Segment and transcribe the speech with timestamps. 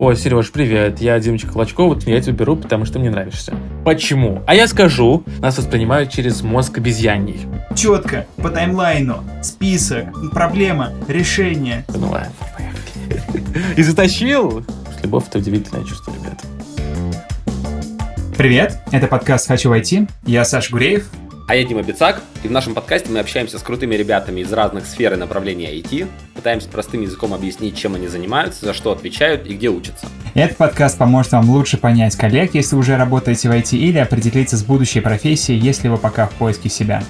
[0.00, 3.52] Ой, Сереж, привет, я Димочка Клочков, вот я тебя беру, потому что мне нравишься.
[3.84, 4.44] Почему?
[4.46, 7.40] А я скажу, нас воспринимают через мозг обезьяний.
[7.74, 11.84] Четко, по таймлайну, список, проблема, решение.
[11.88, 13.74] Ну ладно, поехали.
[13.76, 14.64] И затащил?
[15.02, 16.44] Любовь— это удивительное чувство, ребят.
[18.36, 20.06] Привет, это подкаст «Хочу войти».
[20.24, 21.10] Я Саша Гуреев.
[21.48, 24.84] А я Дима Бицак, и в нашем подкасте мы общаемся с крутыми ребятами из разных
[24.84, 29.54] сфер и направлений IT, пытаемся простым языком объяснить, чем они занимаются, за что отвечают и
[29.54, 30.08] где учатся.
[30.34, 34.62] Этот подкаст поможет вам лучше понять коллег, если уже работаете в IT, или определиться с
[34.62, 37.02] будущей профессией, если вы пока в поиске себя.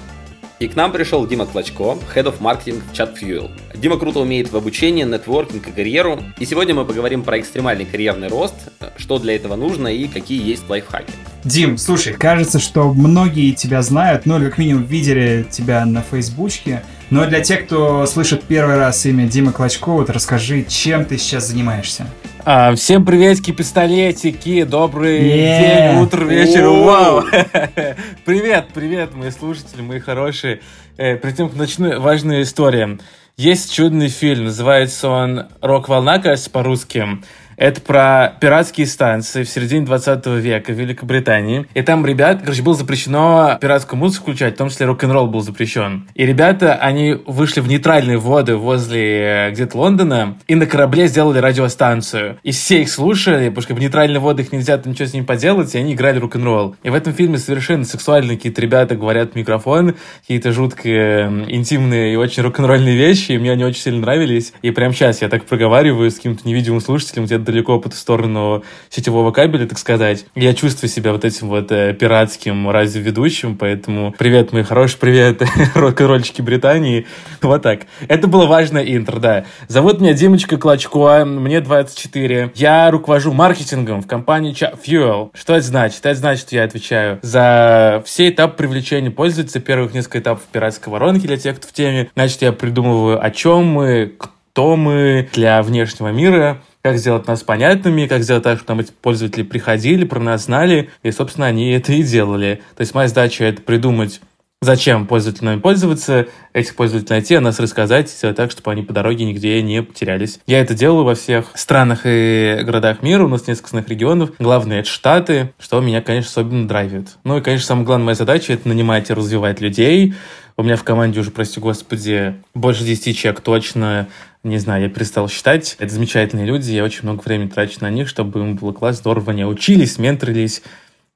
[0.59, 3.49] И к нам пришел Дима Клочко, Head of Marketing в ChatFuel.
[3.75, 6.21] Дима круто умеет в обучении, нетворкинг и карьеру.
[6.37, 8.55] И сегодня мы поговорим про экстремальный карьерный рост,
[8.97, 11.13] что для этого нужно и какие есть лайфхаки.
[11.45, 16.83] Дим, слушай, кажется, что многие тебя знают, ну или как минимум видели тебя на Фейсбучке.
[17.09, 21.47] Но для тех, кто слышит первый раз имя Дима Клочко, вот расскажи, чем ты сейчас
[21.47, 22.05] занимаешься?
[22.51, 25.93] А, всем приветики, пистолетики, добрый yeah.
[25.93, 27.21] день, утро, вечер, вау!
[28.25, 30.61] привет, привет, мои слушатели, мои хорошие.
[30.97, 32.97] Э, перед тем, как начну, важная история.
[33.37, 37.19] Есть чудный фильм, называется он «Рок-волна», кажется, по-русски.
[37.59, 41.65] Это про пиратские станции в середине 20 века в Великобритании.
[41.73, 46.07] И там ребят, короче, было запрещено пиратскую музыку включать, в том числе рок-н-ролл был запрещен.
[46.15, 51.39] И ребята, они вышли в нейтральные воды возле э, где-то Лондона и на корабле сделали
[51.39, 52.39] радиостанцию.
[52.43, 55.75] И все их слушали, потому что в нейтральных водах нельзя там ничего с ним поделать,
[55.75, 56.77] и они играли рок-н-ролл.
[56.83, 62.15] И в этом фильме совершенно сексуальные какие-то ребята говорят в микрофон, какие-то жуткие, интимные и
[62.15, 64.53] очень рок-н-ролльные вещи, и мне они очень сильно нравились.
[64.61, 68.63] И прямо сейчас я так проговариваю с каким-то невидимым слушателем где-то далеко по ту сторону
[68.89, 70.25] сетевого кабеля, так сказать.
[70.35, 75.41] Я чувствую себя вот этим вот э, пиратским радиоведущим, поэтому привет, мои хорошие, привет,
[75.75, 77.07] рок-н-ролльчики Британии.
[77.41, 77.81] Вот так.
[78.07, 79.45] Это было важное интро, да.
[79.67, 82.51] Зовут меня Димочка Клочко, мне 24.
[82.55, 85.31] Я руковожу маркетингом в компании Fuel.
[85.33, 86.05] Что это значит?
[86.05, 91.27] Это значит, что я отвечаю за все этапы привлечения пользователя, первых несколько этапов пиратской воронки
[91.27, 92.09] для тех, кто в теме.
[92.15, 98.07] Значит, я придумываю, о чем мы, кто мы для внешнего мира, как сделать нас понятными,
[98.07, 102.61] как сделать так, чтобы пользователи приходили, про нас знали, и, собственно, они это и делали.
[102.75, 104.21] То есть моя задача— это придумать,
[104.61, 108.93] зачем пользователям нами пользоваться, этих пользователей найти, о нас рассказать, сделать так, чтобы они по
[108.93, 110.39] дороге нигде не потерялись.
[110.47, 114.31] Я это делаю во всех странах и городах мира, у нас несколько основных регионов.
[114.39, 117.17] Главное— это Штаты, что меня, конечно, особенно драйвит.
[117.23, 120.13] Ну и, конечно, самая главная моя задача— это нанимать и развивать людей.
[120.57, 124.09] У меня в команде уже, прости господи, больше 10 человек точно
[124.43, 125.75] не знаю, я перестал считать.
[125.79, 129.31] Это замечательные люди, я очень много времени трачу на них, чтобы им было класс, здорово,
[129.31, 130.61] они учились, менторились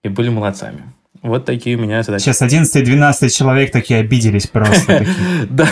[0.03, 0.83] и были молодцами.
[1.23, 2.23] Вот такие у меня задачи.
[2.23, 5.05] Сейчас 11 и 12 человек такие обиделись просто.
[5.49, 5.67] Да.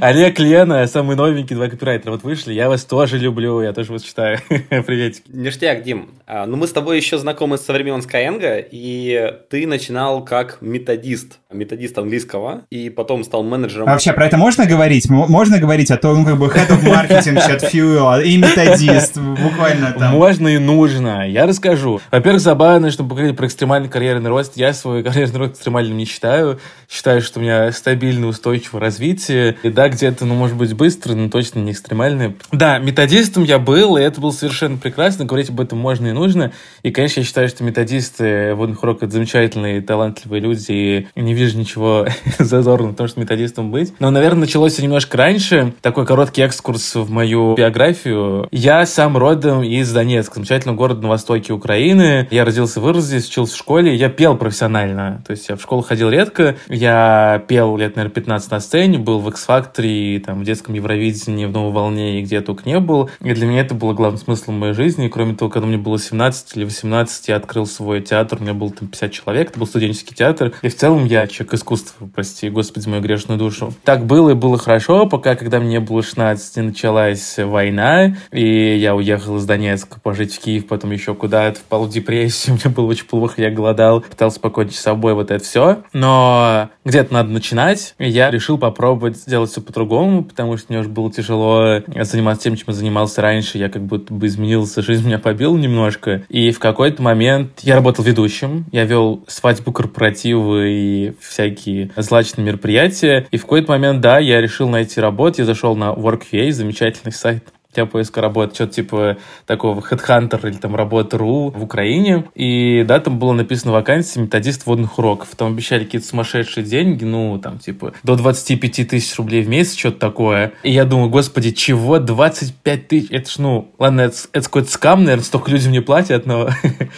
[0.00, 2.52] Олег, Лена, самый новенький два копирайтера вот вышли.
[2.52, 4.38] Я вас тоже люблю, я тоже вас читаю.
[4.48, 5.24] Приветики.
[5.28, 6.10] Ништяк, Дим.
[6.26, 11.38] А, ну, мы с тобой еще знакомы со времен Skyeng, и ты начинал как методист,
[11.52, 13.88] методист английского, и потом стал менеджером.
[13.88, 15.08] А вообще про это можно говорить?
[15.08, 20.12] Можно говорить о том, как бы head of marketing, chat fuel и методист, буквально там.
[20.12, 21.28] Можно и нужно.
[21.28, 22.00] Я расскажу.
[22.10, 24.56] Во-первых, забавно, чтобы поговорить про экстремальный карьерный рост, рост.
[24.56, 26.58] Я свой карьерный рост экстремальным не считаю.
[26.88, 29.56] Считаю, что у меня стабильное, устойчивое развитие.
[29.62, 32.34] И да, где-то, ну, может быть, быстро, но точно не экстремальное.
[32.52, 35.24] Да, методистом я был, и это было совершенно прекрасно.
[35.24, 36.52] Говорить об этом можно и нужно.
[36.82, 41.08] И, конечно, я считаю, что методисты водных урок это замечательные, талантливые люди.
[41.14, 42.06] И не вижу ничего
[42.38, 43.94] зазорного в том, что методистом быть.
[43.98, 45.74] Но, наверное, началось все немножко раньше.
[45.80, 48.48] Такой короткий экскурс в мою биографию.
[48.50, 52.28] Я сам родом из Донецка, замечательного города на востоке Украины.
[52.30, 53.94] Я родился, вырос здесь, учился в школе.
[53.94, 55.22] Я пел профессионально.
[55.26, 56.56] То есть я в школу ходил редко.
[56.68, 61.52] Я пел лет, наверное, 15 на сцене, был в X-Factor, там, в детском Евровидении, в
[61.52, 63.10] Новой волне и где только не был.
[63.20, 65.08] И для меня это было главным смыслом моей жизни.
[65.08, 68.70] Кроме того, когда мне было 17 или 18, я открыл свой театр, у меня было
[68.70, 70.52] там 50 человек, это был студенческий театр.
[70.62, 73.72] И в целом я человек искусства, прости, господи, мою грешную душу.
[73.84, 79.36] Так было и было хорошо, пока, когда мне было 16, началась война, и я уехал
[79.36, 83.40] из Донецка пожить в Киев, потом еще куда-то, впал в депрессию, мне было очень плохо,
[83.40, 85.82] я голодал, пытался покончить с собой вот это все.
[85.92, 87.94] Но где-то надо начинать.
[87.98, 92.56] И я решил попробовать сделать все по-другому, потому что мне уже было тяжело заниматься тем,
[92.56, 93.58] чем я занимался раньше.
[93.58, 96.22] Я как будто бы изменился, жизнь меня побила немножко.
[96.30, 98.64] И в какой-то момент я работал ведущим.
[98.72, 103.26] Я вел свадьбу, корпоративы и всякие злачные мероприятия.
[103.30, 105.42] И в какой-то момент, да, я решил найти работу.
[105.42, 107.44] Я зашел на Work.ua, замечательный сайт
[107.74, 109.16] для поиска работы, что-то типа
[109.46, 112.24] такого Headhunter или там работа.ру в Украине.
[112.34, 115.28] И да, там было написано вакансия методист водных уроков.
[115.36, 119.98] Там обещали какие-то сумасшедшие деньги, ну, там, типа, до 25 тысяч рублей в месяц, что-то
[119.98, 120.52] такое.
[120.62, 123.10] И я думаю, господи, чего 25 тысяч?
[123.10, 126.48] Это ж, ну, ладно, это, это какой-то скам, наверное, столько людям не платят, но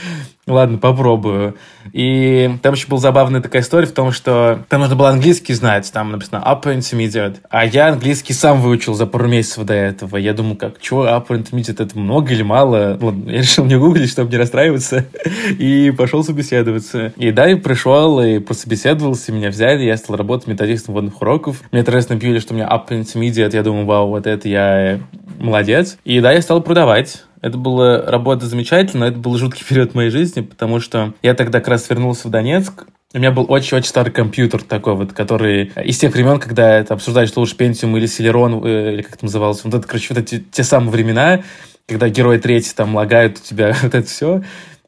[0.49, 1.57] Ладно, попробую.
[1.93, 5.91] И там еще была забавная такая история в том, что там нужно было английский знать,
[5.93, 10.17] там написано Upper Intermediate, а я английский сам выучил за пару месяцев до этого.
[10.17, 12.97] Я думал, как, что Upper Intermediate, это много или мало?
[13.01, 15.07] Ладно, я решил не гуглить, чтобы не расстраиваться,
[15.59, 17.13] и пошел собеседоваться.
[17.17, 21.61] И да, и пришел, и прособеседовался, меня взяли, я стал работать методистом водных уроков.
[21.73, 25.01] Мне интересно объявили, что у меня Upper Intermediate, я думаю, вау, вот это я
[25.41, 25.99] молодец.
[26.05, 27.26] И да, я стал продавать.
[27.43, 31.69] Это была работа замечательная, это был жуткий период моей жизни, потому что я тогда как
[31.69, 36.13] раз вернулся в Донецк, у меня был очень-очень старый компьютер такой вот, который из тех
[36.13, 39.73] времен, когда это обсуждали, что лучше Pentium или Celeron, э, или как это называлось, вот
[39.73, 41.43] это, короче, вот эти те самые времена,
[41.87, 44.43] когда герои третий там лагают у тебя вот это все.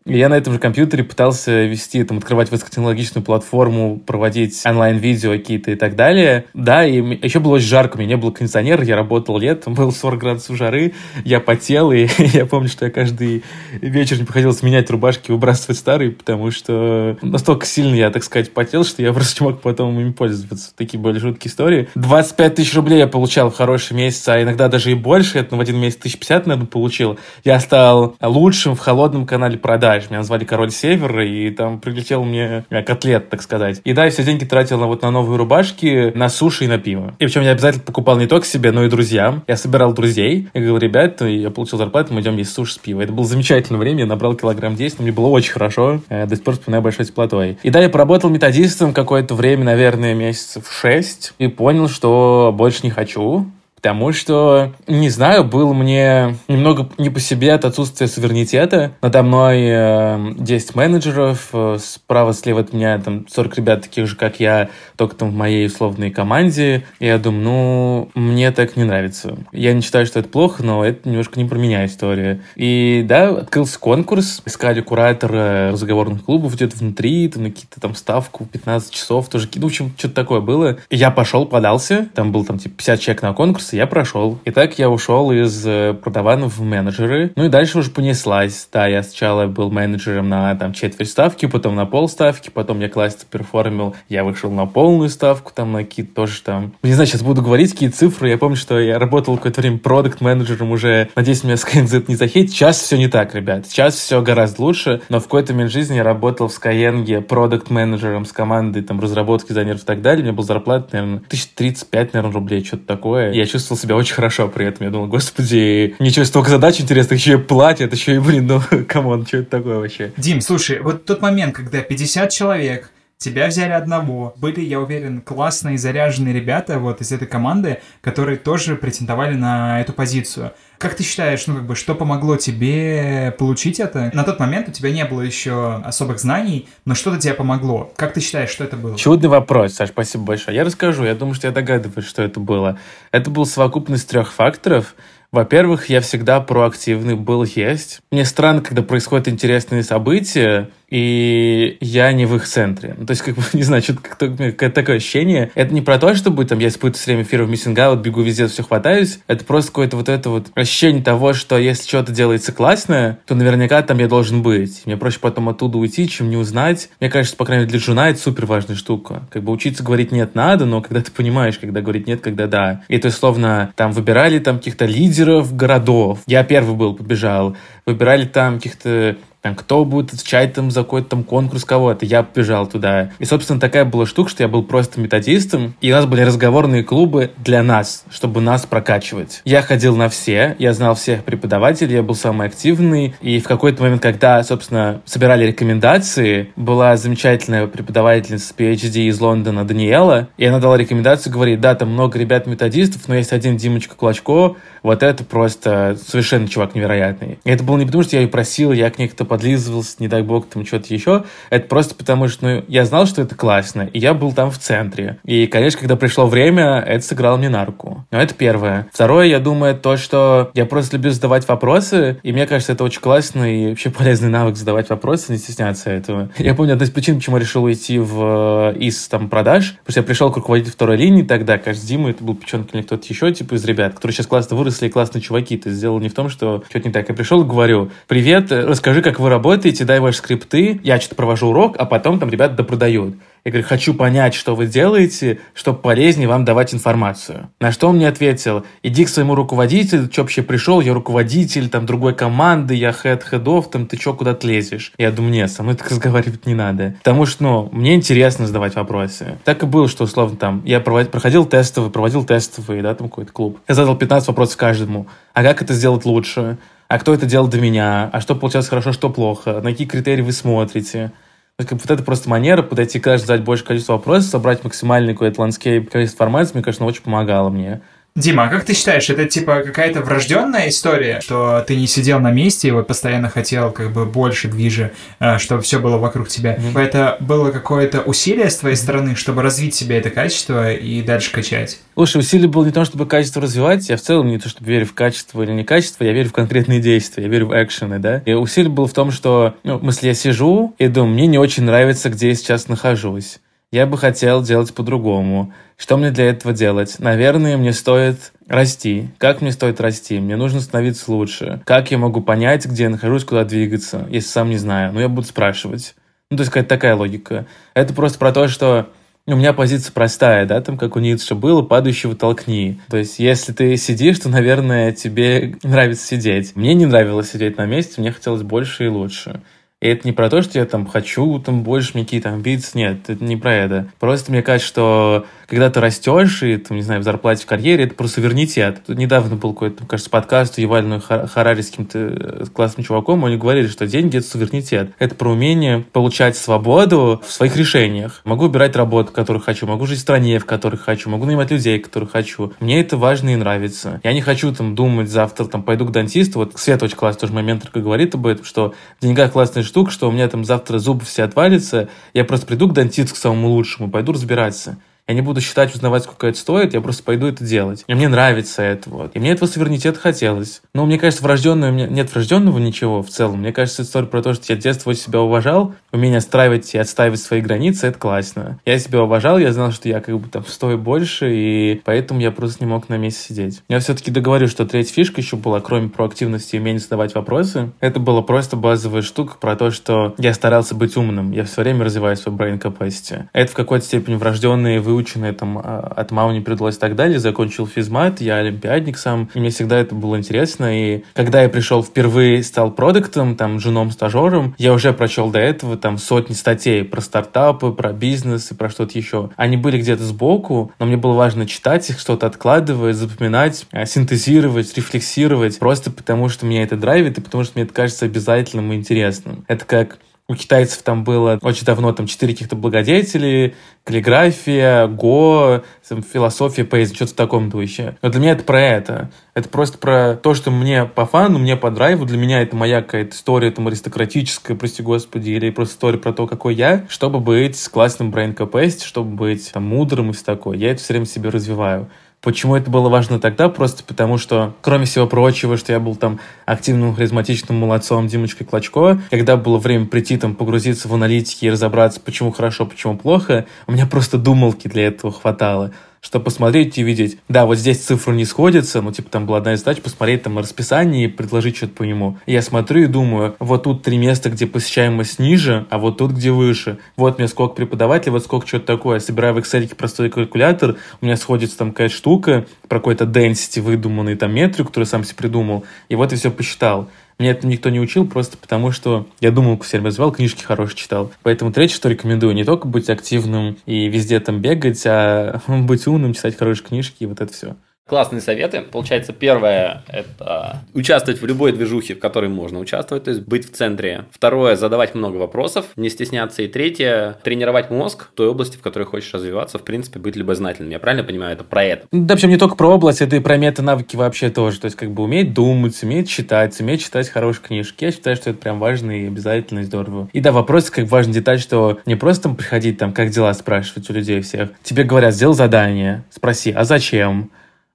[0.08, 5.74] Я на этом же компьютере пытался вести, там, открывать высокотехнологичную платформу, проводить онлайн-видео какие-то и
[5.74, 6.46] так далее.
[6.54, 9.90] Да, и еще было очень жарко, у меня не было кондиционера, я работал летом, было
[9.90, 10.94] 40 градусов жары,
[11.24, 13.44] я потел, и я помню, что я каждый
[13.82, 18.84] вечер не приходилось менять рубашки, выбрасывать старые, потому что настолько сильно я, так сказать, потел,
[18.84, 20.72] что я просто не мог потом ими пользоваться.
[20.74, 21.88] Такие были жуткие истории.
[21.96, 25.60] 25 тысяч рублей я получал в хороший месяц, а иногда даже и больше, это в
[25.60, 27.18] один месяц 1050, наверное, получил.
[27.44, 32.24] Я стал лучшим в холодном канале продаж знаешь, меня назвали Король Севера, и там прилетел
[32.24, 33.80] мне э, котлет, так сказать.
[33.84, 36.78] И да, я все деньги тратил на вот на новые рубашки, на суши и на
[36.78, 37.14] пиво.
[37.18, 39.42] И причем я обязательно покупал не только себе, но и друзьям.
[39.46, 40.48] Я собирал друзей.
[40.54, 43.02] Я говорю, ребят, я получил зарплату, мы идем есть суши с пива.
[43.02, 46.00] Это было замечательное время, я набрал килограмм 10, мне было очень хорошо.
[46.10, 47.58] Я до сих пор вспоминаю большой теплотой.
[47.62, 52.90] И да, я поработал методистом какое-то время, наверное, месяцев 6, и понял, что больше не
[52.90, 53.46] хочу.
[53.78, 58.92] Потому что, не знаю, было мне немного не по себе от отсутствия суверенитета.
[59.02, 64.68] Надо мной э, 10 менеджеров, справа-слева от меня там 40 ребят таких же, как я,
[64.96, 66.84] только там в моей условной команде.
[66.98, 69.38] И я думаю, ну, мне так не нравится.
[69.52, 72.40] Я не считаю, что это плохо, но это немножко не про меня история.
[72.56, 78.44] И да, открылся конкурс, искали куратора разговорных клубов где-то внутри, там на какие-то там ставку
[78.44, 80.78] 15 часов, тоже, ну, в общем, что-то такое было.
[80.90, 84.38] И я пошел, подался, там был там типа 50 человек на конкурс, конкурс, я прошел.
[84.44, 87.32] И так я ушел из э, продаванов в менеджеры.
[87.36, 88.68] Ну и дальше уже понеслась.
[88.72, 92.88] Да, я сначала был менеджером на там четверть ставки, потом на пол ставки, потом я
[92.88, 96.72] классно перформил, я вышел на полную ставку, там на какие-то тоже там...
[96.82, 98.30] Не знаю, сейчас буду говорить какие цифры.
[98.30, 101.08] Я помню, что я работал какое-то время продукт менеджером уже.
[101.16, 102.50] Надеюсь, меня Skyeng не захейтит.
[102.50, 103.66] Сейчас все не так, ребят.
[103.66, 108.24] Сейчас все гораздо лучше, но в какой-то момент жизни я работал в Skyeng продукт менеджером
[108.24, 110.22] с командой там разработки дизайнеров и так далее.
[110.22, 113.32] У меня был зарплата, наверное, 1035, наверное, рублей, что-то такое.
[113.32, 114.86] Я чувствовал себя очень хорошо при этом.
[114.86, 119.10] Я думал, господи, ничего, столько задач интересных, еще и платят, еще и, блин, ну, come
[119.10, 120.12] on, что это такое вообще?
[120.16, 124.32] Дим, слушай, вот тот момент, когда 50 человек Тебя взяли одного.
[124.36, 129.92] Были, я уверен, классные заряженные ребята вот из этой команды, которые тоже претендовали на эту
[129.92, 130.52] позицию.
[130.78, 134.12] Как ты считаешь, ну как бы, что помогло тебе получить это?
[134.14, 137.92] На тот момент у тебя не было еще особых знаний, но что-то тебе помогло.
[137.96, 138.96] Как ты считаешь, что это было?
[138.96, 140.56] Чудный вопрос, Саш, спасибо большое.
[140.56, 141.02] Я расскажу.
[141.02, 142.78] Я думаю, что я догадываюсь, что это было.
[143.10, 144.94] Это был совокупность трех факторов–
[145.30, 148.00] во-первых, я всегда проактивный был, есть.
[148.10, 152.94] Мне странно, когда происходят интересные события, и я не в их центре.
[152.96, 155.50] Ну, то есть, как бы, не знаю, что-то какое-то такое ощущение.
[155.54, 158.46] Это не про то, чтобы там я испытываю все время of missing out, бегу везде,
[158.46, 159.20] все хватаюсь.
[159.26, 163.82] Это просто какое-то вот это вот ощущение того, что если что-то делается классное, то наверняка
[163.82, 164.82] там я должен быть.
[164.86, 166.88] Мне проще потом оттуда уйти, чем не узнать.
[167.00, 169.22] Мне кажется, по крайней мере, для жена это супер важная штука.
[169.30, 172.82] Как бы учиться говорить нет надо, но когда ты понимаешь, когда говорить нет, когда да.
[172.88, 176.20] И то словно там выбирали там каких-то лидеров городов.
[176.26, 177.56] Я первый был, побежал.
[177.84, 182.04] Выбирали там каких-то там, кто будет отвечать там за какой-то там конкурс кого-то.
[182.04, 183.10] Я побежал туда.
[183.18, 186.82] И, собственно, такая была штука, что я был просто методистом, и у нас были разговорные
[186.82, 189.42] клубы для нас, чтобы нас прокачивать.
[189.44, 193.82] Я ходил на все, я знал всех преподавателей, я был самый активный, и в какой-то
[193.82, 200.76] момент, когда, собственно, собирали рекомендации, была замечательная преподавательница PhD из Лондона Даниэла, и она дала
[200.76, 206.48] рекомендацию, говорит, да, там много ребят-методистов, но есть один Димочка Клочко, вот это просто совершенно
[206.48, 207.38] чувак невероятный.
[207.44, 210.08] И это было не потому, что я ее просил, я к ней как-то подлизывался, не
[210.08, 211.24] дай бог, там что-то еще.
[211.50, 214.58] Это просто потому, что ну, я знал, что это классно, и я был там в
[214.58, 215.18] центре.
[215.24, 218.04] И, конечно, когда пришло время, это сыграло мне на руку.
[218.10, 218.88] Но это первое.
[218.92, 223.00] Второе, я думаю, то, что я просто люблю задавать вопросы, и мне кажется, это очень
[223.00, 226.30] классно и вообще полезный навык задавать вопросы, не стесняться этого.
[226.38, 229.92] Я помню, одна из причин, почему я решил уйти в э, из там продаж, потому
[229.92, 233.06] что я пришел к руководителю второй линии тогда, кажется, Дима, это был Печенкин или кто-то
[233.08, 235.60] еще, типа из ребят, которые сейчас классно выросли классные чуваки.
[235.64, 237.08] Есть дело не в том, что что-то не так.
[237.08, 241.48] Я пришел и говорю, привет, расскажи, как вы работаете, дай ваши скрипты, я что-то провожу
[241.48, 243.16] урок, а потом там ребята допродают.
[243.44, 247.50] Я говорю, хочу понять, что вы делаете, чтобы полезнее вам давать информацию.
[247.60, 251.86] На что он мне ответил, иди к своему руководителю, что вообще пришел, я руководитель там
[251.86, 254.92] другой команды, я хед хедов, там ты что, куда ты лезешь?
[254.98, 256.96] Я думаю, нет, со мной так разговаривать не надо.
[256.98, 259.38] Потому что, ну, мне интересно задавать вопросы.
[259.44, 263.58] Так и было, что, условно, там, я проходил тестовый, проводил тестовый, да, там какой-то клуб.
[263.68, 265.06] Я задал 15 вопросов каждому.
[265.32, 266.58] А как это сделать лучше?
[266.88, 268.08] А кто это делал до меня?
[268.12, 269.60] А что получалось хорошо, что плохо?
[269.60, 271.12] На какие критерии вы смотрите?
[271.58, 276.16] Вот это просто манера подойти к задать больше количество вопросов, собрать максимальный какой-то landscape, количество
[276.24, 277.82] информации, мне кажется, очень помогало мне.
[278.18, 282.32] Дима, а как ты считаешь, это типа какая-то врожденная история, что ты не сидел на
[282.32, 286.56] месте и вот постоянно хотел как бы больше движа, э, чтобы все было вокруг тебя?
[286.56, 286.80] Mm-hmm.
[286.80, 291.78] Это было какое-то усилие с твоей стороны, чтобы развить себе это качество и дальше качать?
[291.94, 294.86] Слушай, усилие было не то, чтобы качество развивать, я в целом не то, чтобы верю
[294.86, 298.22] в качество или не качество, я верю в конкретные действия, я верю в экшены, да.
[298.26, 301.38] И усилие было в том, что, ну, в смысле, я сижу и думаю, мне не
[301.38, 303.38] очень нравится, где я сейчас нахожусь.
[303.70, 305.52] Я бы хотел делать по-другому.
[305.76, 306.96] Что мне для этого делать?
[307.00, 309.10] Наверное, мне стоит расти.
[309.18, 310.18] Как мне стоит расти?
[310.20, 311.60] Мне нужно становиться лучше.
[311.66, 314.94] Как я могу понять, где я нахожусь, куда двигаться, если сам не знаю?
[314.94, 315.94] Ну, я буду спрашивать.
[316.30, 317.46] Ну, то есть какая-то такая логика.
[317.74, 318.88] Это просто про то, что
[319.26, 322.80] у меня позиция простая, да, там, как у Ницше было, падающего толкни.
[322.88, 326.56] То есть, если ты сидишь, то, наверное, тебе нравится сидеть.
[326.56, 329.42] Мне не нравилось сидеть на месте, мне хотелось больше и лучше.
[329.80, 333.08] И это не про то, что я там хочу там больше, мне какие-то амбиции, нет,
[333.08, 333.92] это не про это.
[334.00, 337.84] Просто мне кажется, что когда ты растешь, и, там, не знаю, в зарплате, в карьере,
[337.84, 338.82] это просто суверенитет.
[338.86, 343.36] Тут недавно был какой-то, кажется, подкаст у Евальной Харари с каким-то э, классным чуваком, они
[343.38, 344.90] говорили, что деньги— это суверенитет.
[344.98, 348.20] Это про умение получать свободу в своих решениях.
[348.24, 351.78] Могу убирать работу, которую хочу, могу жить в стране, в которой хочу, могу нанимать людей,
[351.78, 352.52] которых хочу.
[352.60, 354.02] Мне это важно и нравится.
[354.04, 356.40] Я не хочу там думать завтра, там, пойду к дантисту.
[356.40, 359.90] Вот Свет очень классный тоже момент только говорит об этом, что в деньгах классная штука,
[359.90, 363.48] что у меня там завтра зубы все отвалятся, я просто приду к дантисту, к самому
[363.48, 364.76] лучшему, пойду разбираться.
[365.08, 367.82] Я не буду считать, узнавать, сколько это стоит, я просто пойду это делать.
[367.86, 369.12] И мне нравится это вот.
[369.14, 370.60] И мне этого суверенитета хотелось.
[370.74, 373.40] Но мне кажется, врожденного, нет врожденного ничего в целом.
[373.40, 377.20] Мне кажется, история про то, что я с детства себя уважал, умение отстраивать и отстаивать
[377.20, 378.60] свои границы, это классно.
[378.66, 382.30] Я себя уважал, я знал, что я как бы там стою больше, и поэтому я
[382.30, 383.62] просто не мог на месте сидеть.
[383.70, 387.98] Я все-таки договорю, что третья фишка еще была, кроме проактивности и умения задавать вопросы, это
[387.98, 391.32] была просто базовая штука про то, что я старался быть умным.
[391.32, 393.28] Я все время развиваю свой brain capacity.
[393.32, 396.96] Это в какой-то степени врожденные вы выученное там а, от мамы не придалось и так
[396.96, 397.20] далее.
[397.20, 400.66] Закончил физмат, я олимпиадник сам, и мне всегда это было интересно.
[400.76, 405.98] И когда я пришел впервые, стал продуктом, там, женом-стажером, я уже прочел до этого там
[405.98, 409.30] сотни статей про стартапы, про бизнес и про что-то еще.
[409.36, 414.76] Они были где-то сбоку, но мне было важно читать их, что-то откладывать, запоминать, а, синтезировать,
[414.76, 418.76] рефлексировать, просто потому что меня это драйвит и потому что мне это кажется обязательным и
[418.76, 419.44] интересным.
[419.46, 419.98] Это как
[420.28, 423.54] у китайцев там было очень давно там четыре каких-то благодетелей,
[423.84, 427.96] каллиграфия, го, там, философия, поэзия, что-то в таком духе.
[428.02, 429.10] Но для меня это про это.
[429.32, 432.82] Это просто про то, что мне по фану, мне по драйву, для меня это моя
[432.82, 437.58] какая-то история там аристократическая, прости господи, или просто история про то, какой я, чтобы быть
[437.68, 440.58] классным capacity, чтобы быть там мудрым и все такое.
[440.58, 441.88] Я это все время себе развиваю.
[442.20, 443.48] Почему это было важно тогда?
[443.48, 449.00] Просто потому, что, кроме всего прочего, что я был там активным, харизматичным молодцом Димочкой Клочко,
[449.10, 453.72] когда было время прийти там погрузиться в аналитики и разобраться, почему хорошо, почему плохо, у
[453.72, 455.72] меня просто думалки для этого хватало
[456.08, 459.52] чтобы посмотреть и видеть, да, вот здесь цифры не сходятся, ну, типа, там была одна
[459.52, 462.16] из задач, посмотреть там расписание и предложить что-то по нему.
[462.24, 466.12] И я смотрю и думаю, вот тут три места, где посещаемость ниже, а вот тут,
[466.12, 466.78] где выше.
[466.96, 469.00] Вот мне сколько преподавателей, вот сколько что-то такое.
[469.00, 474.14] Собираю в Excel простой калькулятор, у меня сходится там какая-то штука про какой-то density выдуманный
[474.14, 476.88] там метрик, который сам себе придумал, и вот я все посчитал.
[477.18, 480.76] Меня это никто не учил, просто потому что я думал, все время звал, книжки хорошие
[480.76, 481.10] читал.
[481.22, 486.14] Поэтому третье, что рекомендую, не только быть активным и везде там бегать, а быть умным,
[486.14, 487.56] читать хорошие книжки и вот это все.
[487.88, 488.60] Классные советы.
[488.60, 493.56] Получается, первое– это участвовать в любой движухе, в которой можно участвовать, то есть быть в
[493.56, 494.04] центре.
[494.10, 496.42] Второе– задавать много вопросов, не стесняться.
[496.42, 500.70] И третье– тренировать мозг в той области, в которой хочешь развиваться, в принципе, быть любознательным.
[500.70, 501.86] Я правильно понимаю, это про это?
[501.90, 504.60] Да, причем не только про область, это и про мета-навыки вообще тоже.
[504.60, 507.84] То есть, как бы уметь думать, уметь читать, уметь читать хорошие книжки.
[507.84, 510.10] Я считаю, что это прям важно и обязательно, и здорово.
[510.12, 513.88] И да, вопрос, как важная деталь, что не просто там приходить, там, как дела спрашивать
[513.88, 514.50] у людей всех.
[514.62, 517.30] Тебе говорят, сделал задание, спроси, а зачем?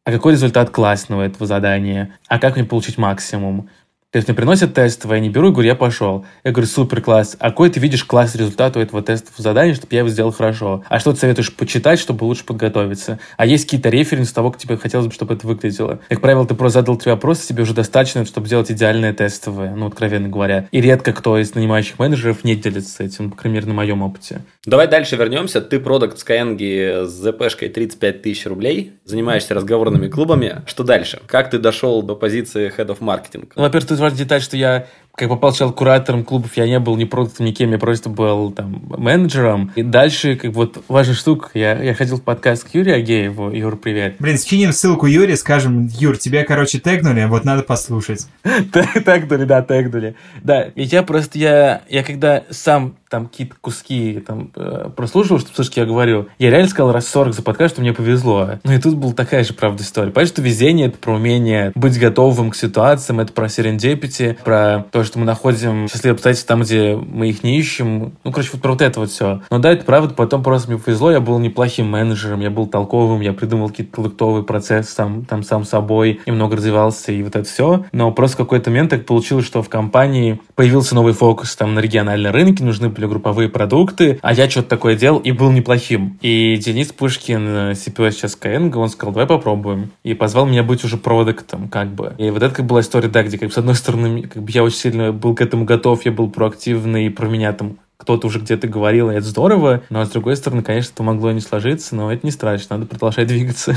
[0.05, 3.69] А какой результат классного этого задания, а как мне получить максимум.
[4.13, 6.24] То есть мне приносят тестовое, я не беру и говорю, я пошел.
[6.43, 7.36] Я говорю, супер, класс.
[7.39, 10.84] А какой ты видишь класс результата у этого тестового задания, чтобы я его сделал хорошо?
[10.88, 13.20] А что ты советуешь почитать, чтобы лучше подготовиться?
[13.38, 16.00] А есть какие-то референсы того, как тебе хотелось бы, чтобы это выглядело?
[16.10, 19.88] Как правило, ты просто задал три вопроса, тебе уже достаточно, чтобы сделать идеальное тестовое, ну,
[19.88, 20.67] откровенно говоря.
[20.72, 24.41] И редко кто из нанимающих менеджеров не делится этим, по крайней мере, на моем опыте.
[24.67, 25.60] Давай дальше вернемся.
[25.60, 30.62] Ты продукт Skyeng с ЗПшкой 35 тысяч рублей, занимаешься разговорными клубами.
[30.67, 31.20] Что дальше?
[31.25, 33.50] Как ты дошел до позиции Head of Marketing?
[33.55, 36.95] Ну, во-первых, тут важная деталь, что я как попал сначала куратором клубов, я не был
[36.95, 39.72] ни продуктом, никем, я просто был там менеджером.
[39.75, 43.51] И дальше, как вот важная штука, я, я ходил в подкаст к Юрию Агееву.
[43.51, 44.15] Юр, привет.
[44.17, 48.27] Блин, скинем ссылку Юре, скажем, Юр, тебя, короче, тегнули, вот надо послушать.
[48.43, 50.15] Тегнули, да, тегнули.
[50.41, 55.51] Да, и я просто, я, я когда сам там какие-то куски там э, прослушивал, что
[55.53, 58.53] слушай, я говорю, я реально сказал раз 40 за подкаст, что мне повезло.
[58.63, 60.10] Ну и тут была такая же, правда, история.
[60.10, 65.03] Понимаешь, что везение— это про умение быть готовым к ситуациям, это про серендипити, про то,
[65.03, 68.13] что мы находим счастливые обстоятельства там, где мы их не ищем.
[68.24, 69.43] Ну, короче, вот про вот это вот все.
[69.51, 73.22] Но да, это правда, потом просто мне повезло, я был неплохим менеджером, я был толковым,
[73.22, 77.86] я придумал какие-то коллектовые процессы там, там сам собой, немного развивался и вот это все.
[77.91, 81.79] Но просто в какой-то момент так получилось, что в компании появился новый фокус там на
[81.79, 86.17] региональные рынки, нужны были групповые продукты, а я что-то такое делал и был неплохим.
[86.22, 89.91] И Денис Пушкин, CPO сейчас КНГ, он сказал, давай попробуем.
[90.03, 92.13] И позвал меня быть уже продуктом, как бы.
[92.17, 94.51] И вот это как была история, да, где, как бы, с одной стороны, как бы
[94.51, 98.27] я очень сильно был к этому готов, я был проактивный, и про меня там кто-то
[98.27, 101.95] уже где-то говорил, и это здорово, но с другой стороны, конечно, это могло не сложиться,
[101.95, 103.75] но это не страшно, надо продолжать двигаться.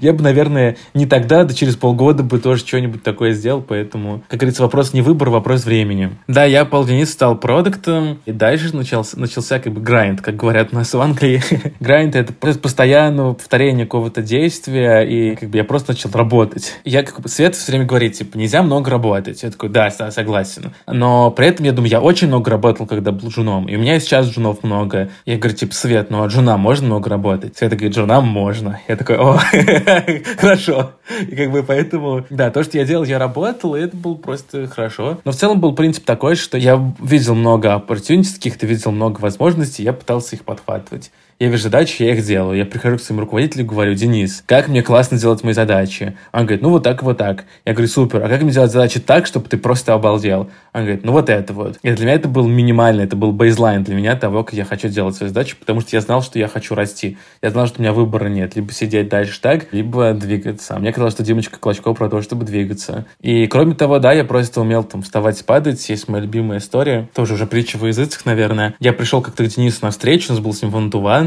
[0.00, 4.40] Я бы, наверное, не тогда, да через полгода бы тоже что-нибудь такое сделал, поэтому, как
[4.40, 6.10] говорится, вопрос не выбор, вопрос времени.
[6.26, 10.76] Да, я полдениц стал продуктом, и дальше начался, начался как бы грайнд, как говорят у
[10.76, 11.40] нас в Англии.
[11.80, 16.74] грайнд— это просто постоянное повторение какого-то действия, и как бы я просто начал работать.
[16.84, 19.42] Я как бы Свет все время говорит, типа, нельзя много работать.
[19.44, 20.72] Я такой, да, согласен.
[20.86, 23.67] Но при этом, я думаю, я очень много работал, когда был женом.
[23.68, 25.10] И у меня сейчас джунов много.
[25.26, 27.56] Я говорю, типа, Свет, ну а джуна можно много работать?
[27.56, 28.80] Света говорит, джуна можно.
[28.88, 29.38] Я такой, о,
[30.38, 30.92] хорошо.
[31.20, 34.66] И как бы поэтому, да, то, что я делал, я работал, и это было просто
[34.66, 35.20] хорошо.
[35.24, 39.82] Но в целом был принцип такой, что я видел много opportunities, каких-то видел много возможностей,
[39.82, 42.58] я пытался их подхватывать я вижу задачи, я их делаю.
[42.58, 46.16] Я прихожу к своему руководителю и говорю, Денис, как мне классно делать мои задачи?
[46.32, 47.44] Он говорит, ну вот так, вот так.
[47.64, 50.50] Я говорю, супер, а как мне делать задачи так, чтобы ты просто обалдел?
[50.72, 51.78] Он говорит, ну вот это вот.
[51.82, 54.88] И для меня это был минимально, это был бейзлайн для меня того, как я хочу
[54.88, 57.16] делать свои задачи, потому что я знал, что я хочу расти.
[57.40, 58.56] Я знал, что у меня выбора нет.
[58.56, 60.74] Либо сидеть дальше так, либо двигаться.
[60.74, 63.06] А мне казалось, что Димочка Клочков про то, чтобы двигаться.
[63.20, 65.88] И кроме того, да, я просто умел там вставать, падать.
[65.88, 68.74] Есть моя любимая история, тоже уже притча в языцах, наверное.
[68.80, 70.70] Я пришел как-то к Денису на встречу, у нас был с ним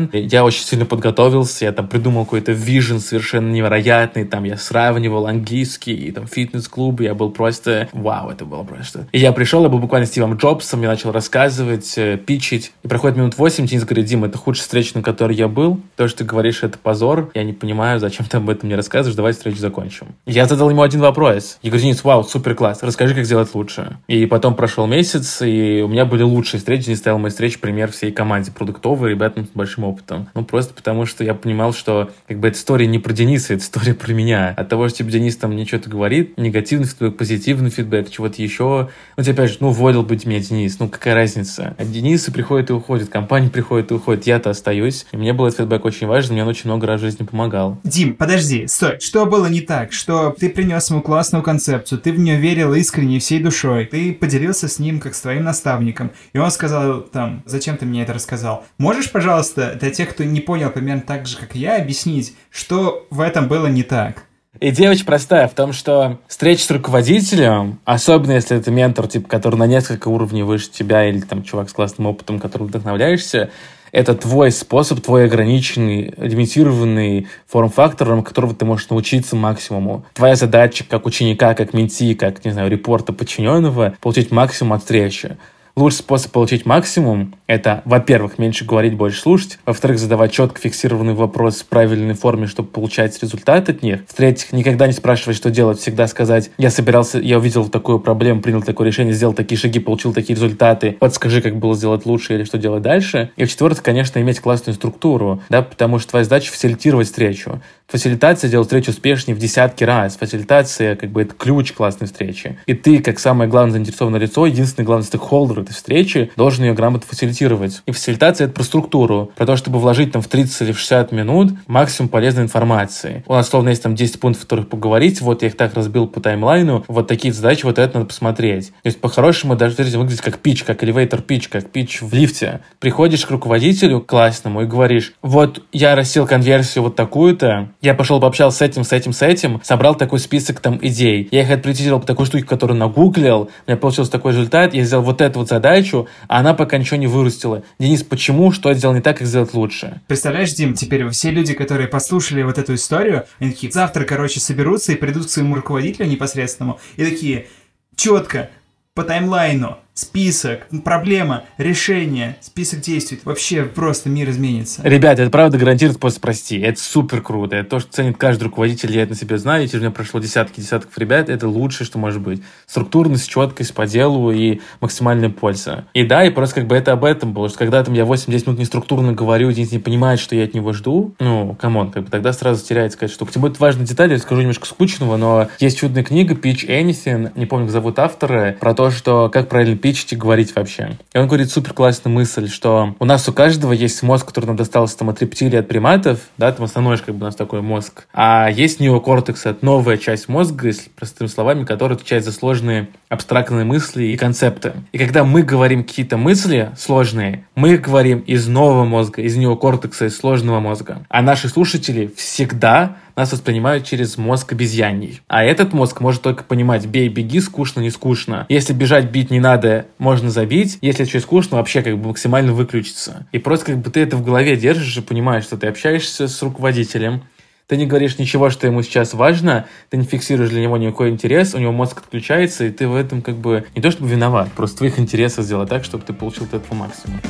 [0.01, 5.27] ван я очень сильно подготовился, я там придумал какой-то вижен совершенно невероятный, там я сравнивал
[5.27, 9.07] английский и там фитнес-клубы, я был просто, вау, это было просто.
[9.11, 13.17] И я пришел, я был буквально Стивом Джобсом, я начал рассказывать, э, питчить, и проходит
[13.17, 16.23] минут 8, Денис говорит, Дима, это худшая встреча, на которой я был, то, что ты
[16.23, 20.07] говоришь, это позор, я не понимаю, зачем ты об этом мне рассказываешь, давай встречу закончим.
[20.25, 23.97] Я задал ему один вопрос, я говорю, Денис, вау, супер класс, расскажи, как сделать лучше.
[24.07, 27.91] И потом прошел месяц, и у меня были лучшие встречи, Денис ставил мои встречи пример
[27.91, 30.29] всей команде, продуктовые, ребятам с большим опытом.
[30.33, 33.63] Ну, просто потому что я понимал, что как бы эта история не про Дениса, это
[33.63, 34.53] история про меня.
[34.57, 38.89] От того, что типа Денис там мне что-то говорит, негативный фидбэк, позитивный фидбэк, чего-то еще.
[39.17, 41.75] Ну, тебе опять же, ну, уволил бы меня Денис, ну, какая разница?
[41.77, 45.05] А Денисы приходят и уходят, компания приходит и уходит, я-то остаюсь.
[45.11, 47.79] И мне был этот фидбэк очень важен, мне он очень много раз в жизни помогал.
[47.83, 49.93] Дим, подожди, стой, что было не так?
[49.93, 54.67] Что ты принес ему классную концепцию, ты в нее верил искренне всей душой, ты поделился
[54.67, 58.65] с ним как с твоим наставником, и он сказал там, зачем ты мне это рассказал?
[58.77, 63.19] Можешь, пожалуйста, для тех, кто не понял примерно так же, как я, объяснить, что в
[63.19, 64.23] этом было не так?
[64.59, 69.55] Идея очень простая в том, что встреча с руководителем, особенно если это ментор, типа, который
[69.55, 73.49] на несколько уровней выше тебя, или там чувак с классным опытом, которым вдохновляешься,
[73.91, 80.05] это твой способ, твой ограниченный, лимитированный форм-фактором, которого ты можешь научиться максимуму.
[80.13, 85.37] Твоя задача как ученика, как менти, как, не знаю, репорта подчиненного, получить максимум от встречи.
[85.75, 91.61] Лучший способ получить максимум– это, во-первых, меньше говорить, больше слушать, во-вторых, задавать четко фиксированный вопрос
[91.61, 96.07] в правильной форме, чтобы получать результат от них, в-третьих, никогда не спрашивать, что делать, всегда
[96.07, 100.35] сказать, я собирался, я увидел такую проблему, принял такое решение, сделал такие шаги, получил такие
[100.35, 103.31] результаты, подскажи, как было сделать лучше или что делать дальше.
[103.35, 107.61] И в-четвертых, конечно, иметь классную структуру, да, потому что твоя задача фасилитировать встречу.
[107.91, 110.15] Фасилитация делает встречу успешнее в десятки раз.
[110.15, 112.57] Фасилитация, как бы, это ключ классной встречи.
[112.65, 117.05] И ты, как самое главное заинтересованное лицо, единственный главный стейкхолдер этой встречи, должен ее грамотно
[117.09, 117.81] фасилитировать.
[117.85, 121.11] И фасилитация— это про структуру, про то, чтобы вложить там в 30 или в 60
[121.11, 123.25] минут максимум полезной информации.
[123.27, 126.21] У нас, словно, есть там 10 пунктов, которых поговорить, вот я их так разбил по
[126.21, 128.69] таймлайну, вот такие задачи, вот это надо посмотреть.
[128.69, 132.61] То есть, по-хорошему, даже это выглядит как пич, как элевейтор пич, как пич в лифте.
[132.79, 138.59] Приходишь к руководителю классному и говоришь, вот я рассел конверсию вот такую-то, я пошел пообщался
[138.59, 141.27] с этим, с этим, с этим, собрал такой список там идей.
[141.31, 145.03] Я их отпретизировал по такой штуке, которую нагуглил, у меня получился такой результат, я сделал
[145.03, 147.63] вот эту вот задачу, а она пока ничего не вырастила.
[147.79, 148.51] Денис, почему?
[148.51, 149.99] Что я сделал не так, как сделать лучше?
[150.07, 154.91] Представляешь, Дим, теперь все люди, которые послушали вот эту историю, они такие, завтра, короче, соберутся
[154.91, 157.47] и придут к своему руководителю непосредственному, и такие,
[157.95, 158.49] четко,
[158.93, 163.19] по таймлайну, список, проблема, решение, список действий.
[163.23, 164.81] Вообще просто мир изменится.
[164.83, 166.59] Ребят, это правда гарантирует после прости.
[166.59, 167.55] Это супер круто.
[167.55, 169.67] Это то, что ценит каждый руководитель, я это на себе знаю.
[169.71, 171.29] У меня прошло десятки десятков ребят.
[171.29, 172.41] Это лучшее, что может быть.
[172.65, 175.85] Структурность, четкость по делу и максимальная польза.
[175.93, 177.49] И да, и просто как бы это об этом было.
[177.49, 180.73] Что когда там я 8-10 минут неструктурно говорю, Денис не понимает, что я от него
[180.73, 183.33] жду, ну, come on, как бы тогда сразу теряется какая-то штука.
[183.33, 187.31] Тем более, это важная деталь, я скажу немножко скучного, но есть чудная книга Pitch Anything,
[187.35, 190.97] не помню, как зовут автора, про то, что как правильно пичить и говорить вообще.
[191.13, 194.55] И он говорит супер классную мысль, что у нас у каждого есть мозг, который нам
[194.55, 198.07] достался там от рептилий, от приматов, да, там основной как бы у нас такой мозг,
[198.13, 203.65] а есть неокортекс, это новая часть мозга, если простыми словами, которая отвечает за сложные абстрактные
[203.65, 204.73] мысли и концепты.
[204.91, 210.17] И когда мы говорим какие-то мысли сложные, мы говорим из нового мозга, из неокортекса, из
[210.17, 211.05] сложного мозга.
[211.09, 215.21] А наши слушатели всегда нас воспринимают через мозг обезьяний.
[215.27, 218.45] А этот мозг может только понимать, бей, беги, скучно, не скучно.
[218.49, 220.77] Если бежать, бить не надо, можно забить.
[220.81, 223.27] Если что скучно, вообще как бы максимально выключиться.
[223.31, 226.41] И просто как бы ты это в голове держишь и понимаешь, что ты общаешься с
[226.41, 227.23] руководителем,
[227.71, 231.55] ты не говоришь ничего, что ему сейчас важно, ты не фиксируешь для него никакой интерес,
[231.55, 234.79] у него мозг отключается, и ты в этом как бы не то чтобы виноват, просто
[234.79, 237.21] твоих интересов сделать так, чтобы ты получил от этого максимум.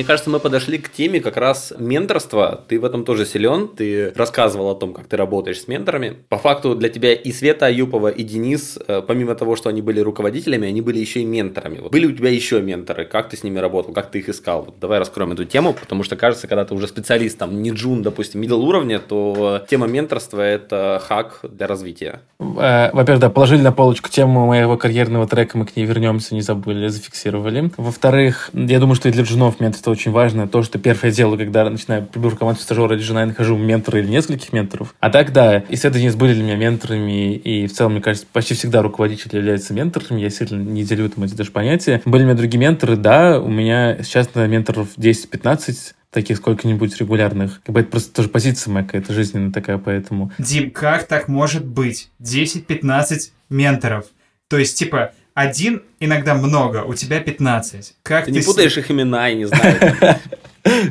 [0.00, 2.64] Мне кажется, мы подошли к теме как раз менторства.
[2.68, 3.68] Ты в этом тоже силен.
[3.68, 6.16] Ты рассказывал о том, как ты работаешь с менторами.
[6.30, 10.00] По факту для тебя и Света Аюпова, и Денис, э, помимо того, что они были
[10.00, 11.80] руководителями, они были еще и менторами.
[11.80, 13.04] Вот были у тебя еще менторы?
[13.04, 13.92] Как ты с ними работал?
[13.92, 14.62] Как ты их искал?
[14.62, 18.00] Вот давай раскроем эту тему, потому что кажется, когда ты уже специалист, там, не джун,
[18.00, 22.22] допустим, middle уровня, то тема менторства– это хак для развития.
[22.38, 26.40] Э, во-первых, да, положили на полочку тему моего карьерного трека, мы к ней вернемся, не
[26.40, 27.70] забыли, зафиксировали.
[27.76, 30.48] Во-вторых, я думаю, что и для джунов менторство это очень важно.
[30.48, 34.08] То, что первое дело, когда начинаю приберу команду стажера или жена, я нахожу ментора или
[34.08, 34.94] нескольких менторов.
[35.00, 38.82] А так, да, исследования были для меня менторами, и в целом, мне кажется, почти всегда
[38.82, 42.02] руководители являются менторами, я сильно не делю там эти даже понятия.
[42.04, 47.60] Были у меня другие менторы, да, у меня сейчас на менторов 10-15, таких сколько-нибудь регулярных.
[47.64, 50.32] Как бы это просто тоже позиция моя какая-то жизненная такая, поэтому...
[50.38, 52.10] Дим, как так может быть?
[52.20, 54.06] 10-15 менторов.
[54.48, 57.94] То есть, типа, один иногда много, у тебя 15.
[58.02, 59.96] Как ты, ты не путаешь их имена, я не знаю.